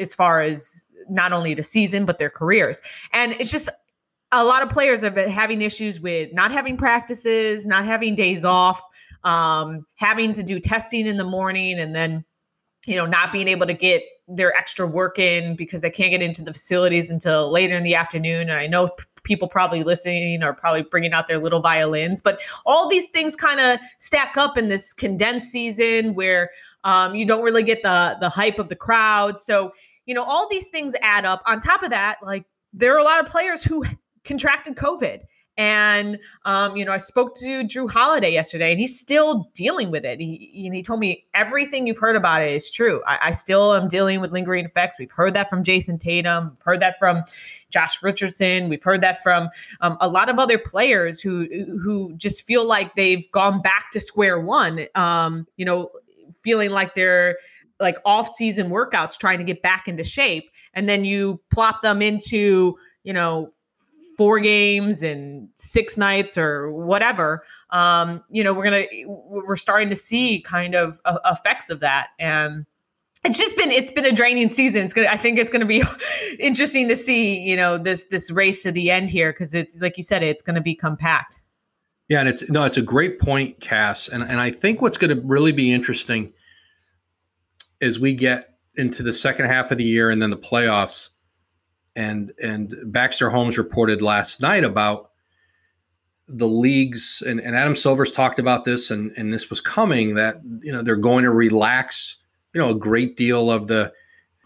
[0.00, 2.80] as far as not only the season but their careers.
[3.12, 3.68] And it's just
[4.32, 8.44] a lot of players have been having issues with not having practices, not having days
[8.44, 8.82] off
[9.24, 12.24] um, having to do testing in the morning and then
[12.86, 16.22] you know not being able to get their extra work in because they can't get
[16.22, 18.42] into the facilities until later in the afternoon.
[18.42, 22.40] And i know p- people probably listening are probably bringing out their little violins but
[22.64, 26.50] all these things kind of stack up in this condensed season where
[26.84, 29.38] um, you don't really get the the hype of the crowd.
[29.38, 29.72] So
[30.06, 31.42] you know all these things add up.
[31.46, 33.84] On top of that like there are a lot of players who
[34.24, 35.20] contracted covid
[35.58, 40.04] and um, you know, I spoke to Jrue Holiday yesterday, and he's still dealing with
[40.04, 40.20] it.
[40.20, 43.02] He, he told me everything you've heard about it is true.
[43.08, 44.94] I, I, still am dealing with lingering effects.
[45.00, 46.50] We've heard that from Jayson Tatum.
[46.50, 47.24] We've heard that from
[47.70, 48.68] Josh Richardson.
[48.68, 49.48] We've heard that from
[49.80, 51.46] um, a lot of other players who
[51.82, 54.86] who just feel like they've gone back to square one.
[54.94, 55.90] Um, you know,
[56.40, 57.36] feeling like they're
[57.80, 62.78] like off-season workouts trying to get back into shape, and then you plop them into
[63.02, 63.52] you know
[64.18, 69.96] four games and six nights or whatever um, you know we're gonna we're starting to
[69.96, 72.08] see kind of uh, effects of that.
[72.18, 72.66] And
[73.24, 74.84] it's just been it's been a draining season.
[74.84, 75.82] It's gonna i think it's gonna be
[76.38, 79.96] interesting to see you know this this race to the end here because it's like
[79.96, 81.38] you said it's gonna be compact.
[82.08, 84.08] Yeah and it's no it's a great point cass.
[84.08, 86.32] And, and i think what's gonna really be interesting
[87.80, 91.10] as we get into the second half of the year and then the playoffs
[91.98, 95.10] and and Baxter Holmes reported last night about
[96.28, 100.40] the leagues and, and Adam Silver's talked about this and and this was coming that
[100.62, 102.16] you know they're going to relax
[102.54, 103.92] you know a great deal of the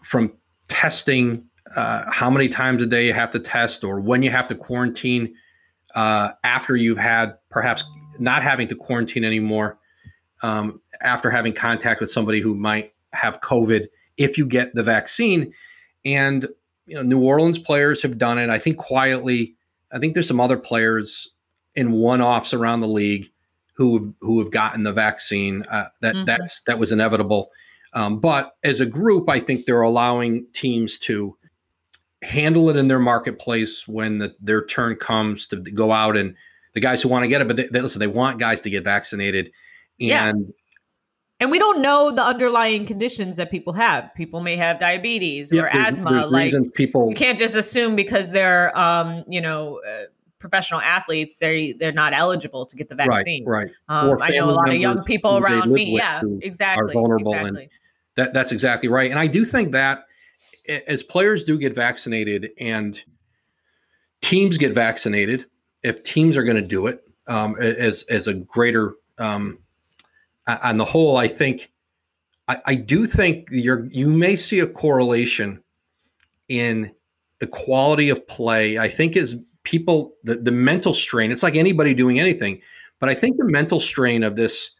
[0.01, 0.33] from
[0.67, 1.45] testing
[1.75, 4.55] uh, how many times a day you have to test or when you have to
[4.55, 5.33] quarantine
[5.93, 7.83] uh, after you've had perhaps
[8.17, 9.77] not having to quarantine anymore
[10.41, 13.87] um, after having contact with somebody who might have COVID
[14.17, 15.53] if you get the vaccine.
[16.05, 16.47] And
[16.85, 18.49] you know, New Orleans players have done it.
[18.49, 19.55] I think quietly.
[19.91, 21.29] I think there's some other players
[21.75, 23.29] in one-offs around the league
[23.75, 25.63] who have, who have gotten the vaccine.
[25.71, 26.25] Uh, that Mhm.
[26.25, 27.49] that's that was inevitable.
[27.93, 31.37] Um, but as a group, I think they're allowing teams to
[32.21, 36.35] handle it in their marketplace when the, their turn comes to go out and
[36.73, 37.47] the guys who want to get it.
[37.47, 39.47] But they, they listen, they want guys to get vaccinated,
[39.99, 40.31] and Yeah.
[41.43, 44.09] And we don't know the underlying conditions that people have.
[44.15, 46.11] People may have diabetes or Yep, there's- asthma.
[46.31, 50.03] there's like people you can't just assume because they're um, you know, uh,
[50.39, 53.43] professional athletes, they they're not eligible to get the vaccine.
[53.43, 54.03] right, right.
[54.09, 55.97] Um, I know a lot of young people around me.
[55.97, 56.93] Yeah, exactly.
[56.93, 57.69] vulnerable and- exactly.
[58.15, 59.11] That that's exactly right.
[59.11, 60.05] And I do think that
[60.87, 62.97] as players do get vaccinated and
[64.21, 65.45] teams get vaccinated,
[65.81, 69.59] if teams are going to do it um, as as a greater um,
[70.47, 71.71] on the whole, I think
[72.47, 75.63] I, I do think you're you may see a correlation
[76.49, 76.91] in
[77.39, 78.77] the quality of play.
[78.77, 82.61] I think as people the, the mental strain, it's like anybody doing anything,
[82.99, 84.71] but I think the mental strain of this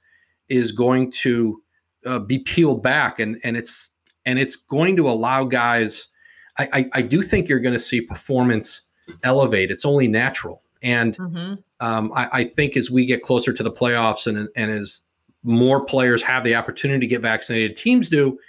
[0.49, 1.61] is going to
[2.05, 3.89] uh, be peeled back and and it's
[4.25, 6.09] and it's going to allow guys
[6.57, 8.81] I, I, I do think you're going to see performance
[9.23, 9.71] elevate.
[9.71, 10.61] It's only natural.
[10.81, 14.71] And hmm um, I, I think as we get closer to the playoffs and and
[14.71, 15.01] as
[15.43, 18.39] more players have the opportunity to get vaccinated, teams do.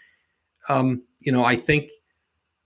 [0.68, 1.90] Um, you know, I think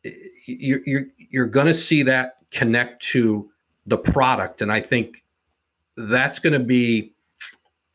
[0.04, 0.10] eh,
[0.46, 3.50] you're you're you're going to see that connect to
[3.86, 5.24] the product, and I think
[5.96, 7.12] that's going to be,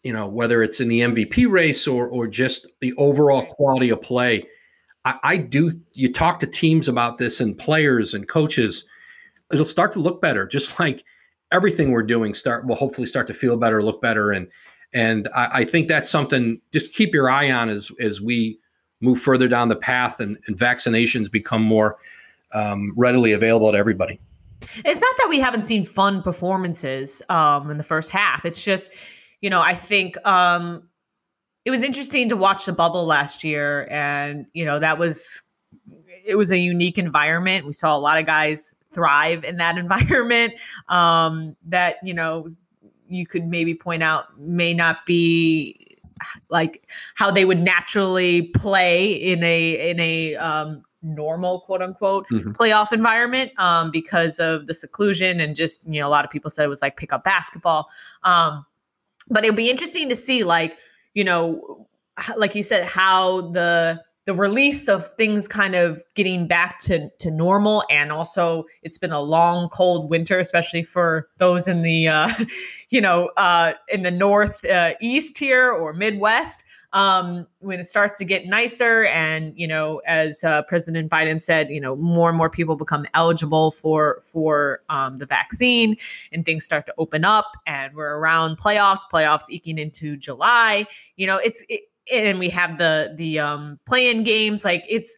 [0.04, 4.02] you know, whether it's in the MVP race or or just the overall quality of
[4.02, 4.48] play.
[5.06, 5.80] I, I do.
[5.94, 8.86] You talk to teams about this and players and coaches,
[9.52, 11.04] it'll start to look better, just like
[11.52, 14.48] everything we're doing start will hopefully start to feel better, look better, and
[14.94, 18.60] and I, I think that's something just keep your eye on as as we
[19.02, 21.98] move further down the path and, and vaccinations become more
[22.54, 24.20] um, readily available to everybody.
[24.86, 28.46] It's not that we haven't seen fun performances um, in the first half.
[28.46, 28.92] It's just,
[29.42, 30.88] you know, I think um,
[31.66, 35.42] it was interesting to watch the bubble last year, and you know that was
[36.26, 37.66] it was a unique environment.
[37.66, 40.54] We saw a lot of guys thrive in that environment.
[40.88, 42.48] Um, that you know
[43.08, 45.98] you could maybe point out may not be
[46.50, 52.56] like how they would naturally play in a in a um, normal quote unquote Mhm.
[52.56, 56.50] playoff environment um, because of the seclusion and just you know a lot of people
[56.50, 57.90] said it was like pickup basketball.
[58.24, 58.66] Um,
[59.30, 60.78] but it'd be interesting to see like
[61.14, 61.88] you know
[62.38, 67.30] like you said how the the release of things kind of getting back to to
[67.30, 72.30] normal and also it's been a long cold winter especially for those in the uh
[72.90, 76.64] you know uh in the north uh, east here or midwest
[76.94, 81.70] um when it starts to get nicer and you know as uh, president biden said
[81.70, 85.98] you know more and more people become eligible for for um, the vaccine
[86.32, 90.86] and things start to open up and we're around playoffs playoffs eking into july.
[91.18, 91.82] You know it's it,
[92.12, 95.18] and we have the the um play-in games like it's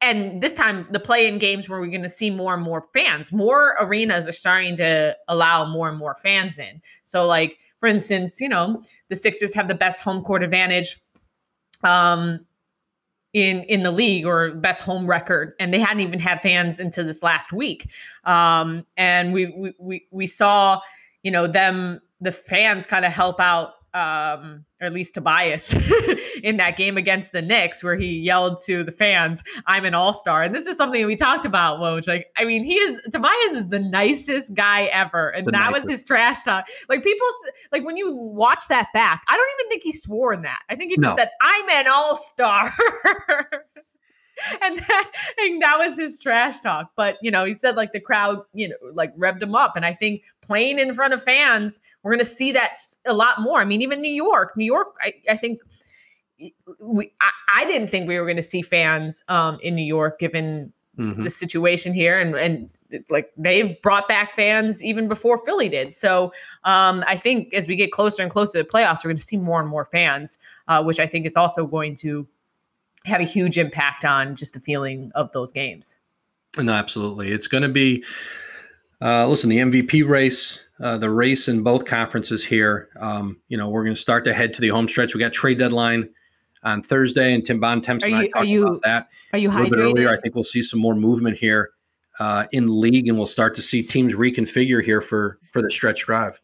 [0.00, 3.32] and this time the play-in games where we're going to see more and more fans
[3.32, 6.80] more arenas are starting to allow more and more fans in.
[7.04, 10.98] So like for instance you know the sixers have the best home court advantage
[11.84, 12.44] um
[13.32, 17.04] in in the league or best home record and they hadn't even had fans into
[17.04, 17.88] this last week.
[18.24, 20.80] Um and we we we, we saw
[21.22, 25.74] you know them the fans kind of help out um or at least Tobias
[26.42, 30.42] in that game against the Knicks where he yelled to the fans I'm an all-star.
[30.42, 32.06] And this is something we talked about Woj.
[32.06, 35.30] Like I mean he is Tobias is the nicest guy ever.
[35.30, 36.66] And The that was his trash talk.
[36.88, 40.32] Like people s- like when you watch that back I don't even think he swore
[40.34, 40.60] in that.
[40.68, 42.72] I think he just said I'm an all-star
[44.62, 46.90] and that, and that was his trash talk.
[46.96, 49.76] But you know, he said like the crowd, you know, like revved him up.
[49.76, 53.40] And I think playing in front of fans, we're going to see that a lot
[53.40, 53.60] more.
[53.60, 55.60] I mean, even New York, New York, I, I think
[56.80, 60.18] we, I, I didn't think we were going to see fans um, in New York
[60.18, 61.22] given Mhm.
[61.22, 62.68] the situation here, and and
[63.08, 65.94] like they've brought back fans even before Philly did.
[65.94, 66.32] So
[66.64, 69.22] um, I think as we get closer and closer to the playoffs, we're going to
[69.22, 72.26] see more and more fans, uh, which I think is also going to
[73.08, 75.96] have a huge impact on just the feeling of those games.
[76.58, 77.30] No, absolutely.
[77.30, 78.04] It's going to be.
[79.00, 82.88] Uh, listen, the MVP race, uh, the race in both conferences here.
[82.98, 85.14] Um, you know, we're going to start to head to the home stretch.
[85.14, 86.10] We got trade deadline
[86.64, 89.52] on Thursday, and Tim Bontemps Are and I talked you about that Are you a
[89.52, 90.10] little bit earlier.
[90.10, 91.70] I think we'll see some more movement here
[92.18, 96.06] uh, in league, and we'll start to see teams reconfigure here for for the stretch
[96.06, 96.40] drive.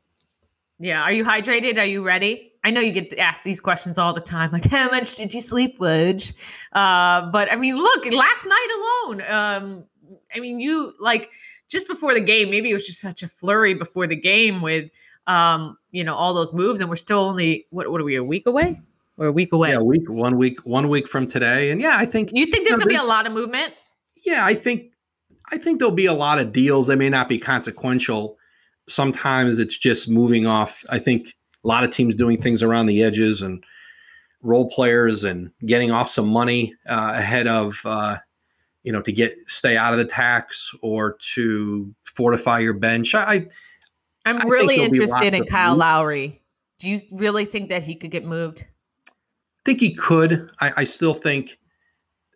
[0.78, 1.02] Yeah.
[1.02, 1.78] Are you hydrated?
[1.78, 2.52] Are you ready?
[2.64, 5.40] I know you get asked these questions all the time, like how much did you
[5.40, 6.32] sleep, Woj?
[6.72, 9.86] Uh, but I mean, look, last night alone, um,
[10.34, 11.30] I mean, you like
[11.68, 14.90] just before the game, maybe it was just such a flurry before the game with
[15.26, 18.24] um, you know, all those moves, and we're still only what what are we a
[18.24, 18.80] week away?
[19.16, 19.70] We're a week away.
[19.70, 22.66] Yeah, a week one week one week from today, and yeah, I think you think
[22.66, 23.74] there's gonna be a lot of movement.
[24.24, 24.90] Yeah, I think
[25.50, 26.86] I think there'll be a lot of deals.
[26.86, 28.36] They may not be consequential.
[28.86, 30.84] Sometimes it's just moving off.
[30.90, 31.34] I think
[31.64, 33.64] a lot of teams doing things around the edges and
[34.42, 38.18] role players and getting off some money uh, ahead of uh,
[38.82, 43.14] you know to get stay out of the tax or to fortify your bench.
[43.14, 43.46] I
[44.26, 46.40] I'm I really interested in Kyle Lowry.
[46.78, 48.66] Do you really think that he could get moved?
[49.08, 50.50] I think he could.
[50.60, 51.58] I, I still think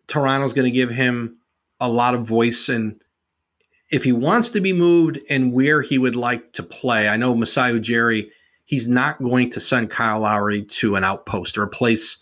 [0.07, 1.37] Toronto's going to give him
[1.79, 2.99] a lot of voice and
[3.91, 7.07] if he wants to be moved and where he would like to play.
[7.07, 8.29] I know Masai Ujiri
[8.69, 12.19] he's not going to send Kyle Lowry to an outpost or a place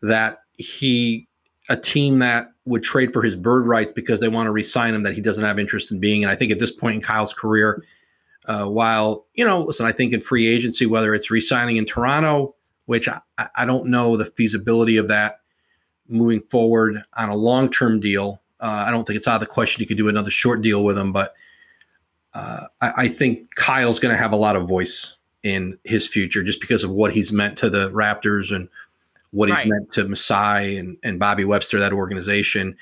[0.00, 1.28] that he
[1.68, 5.02] a team that would trade for his bird rights because they want to re-sign him
[5.02, 6.24] that he doesn't have interest in being.
[6.24, 7.84] And I think at this point in Kyle's career,
[8.46, 12.54] uh, while you know, listen, I think in free agency, whether it's re-signing in Toronto,
[12.86, 13.20] which I,
[13.54, 15.40] I don't know the feasibility of that
[16.08, 18.40] moving forward on a long-term deal.
[18.60, 20.84] Uh, I don't think it's out of the question you could do another short deal
[20.84, 21.34] with him, but
[22.32, 26.42] uh, I, I, think Kyle's going to have a lot of voice in his future
[26.42, 28.68] just because of what he's meant to the Raptors and
[29.32, 32.76] what he's meant to Masai and, and Bobby Webster, that organization.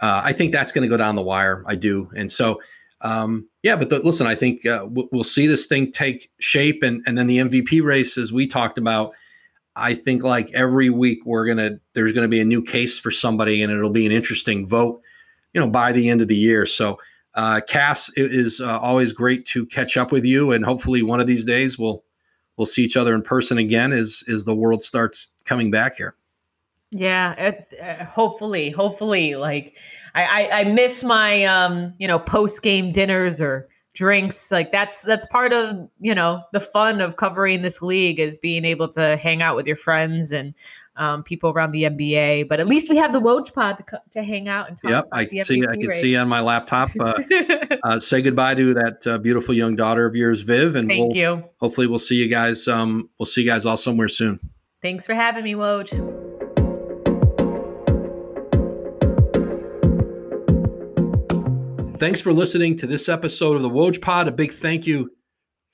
[0.00, 1.62] Uh, I think that's going to go down the wire.
[1.66, 2.10] I do.
[2.16, 2.60] And so,
[3.02, 7.02] um, yeah, but the, listen, I think uh, we'll see this thing take shape and,
[7.06, 9.12] and then the MVP race, as we talked about,
[9.76, 12.98] I think like every week we're going to, there's going to be a new case
[12.98, 15.00] for somebody and it'll be an interesting vote,
[15.54, 16.66] you know, by the end of the year.
[16.66, 16.98] So,
[17.34, 21.20] uh, Cass, it is uh, always great to catch up with you, and hopefully one
[21.20, 22.04] of these days we'll
[22.56, 26.14] we'll see each other in person again as as the world starts coming back here.
[26.90, 29.76] Yeah, it, uh, hopefully, hopefully, like
[30.14, 35.02] I, I, I miss my um you know post game dinners or drinks like that's
[35.02, 39.18] that's part of you know the fun of covering this league is being able to
[39.18, 40.54] hang out with your friends and
[40.96, 42.48] um, people around the NBA.
[42.48, 44.90] But at least we have the Woj Pod to, to hang out and talk.
[44.90, 45.62] Yep, I can see.
[45.66, 46.90] I can see you on my laptop.
[46.98, 47.22] Uh,
[47.84, 50.76] uh, say goodbye to that uh, beautiful young daughter of yours, Viv.
[50.76, 51.44] And thank we'll, you.
[51.58, 52.68] Hopefully, we'll see you guys.
[52.68, 54.38] Um, we'll see you guys all somewhere soon.
[54.80, 55.90] Thanks for having me, Woj.
[61.98, 64.26] Thanks for listening to this episode of the Woj Pod.
[64.26, 65.12] A big thank you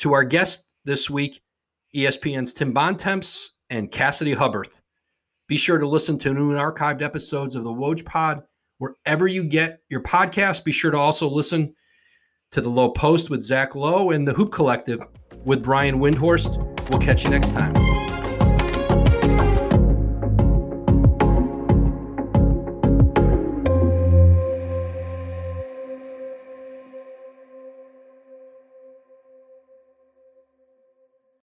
[0.01, 1.41] to our guest this week,
[1.97, 4.78] ESPN's Tim Bontemps and Cassidy Hubbarth.
[5.49, 8.43] Be sure to listen to new and archived episodes of the Woj Pod
[8.79, 10.63] wherever you get your podcast.
[10.63, 11.75] Be sure to also listen
[12.53, 15.01] to the Low Post with Zach Lowe and the Hoop Collective
[15.45, 16.91] with Brian Windhorst.
[16.91, 17.88] We'll catch you next time.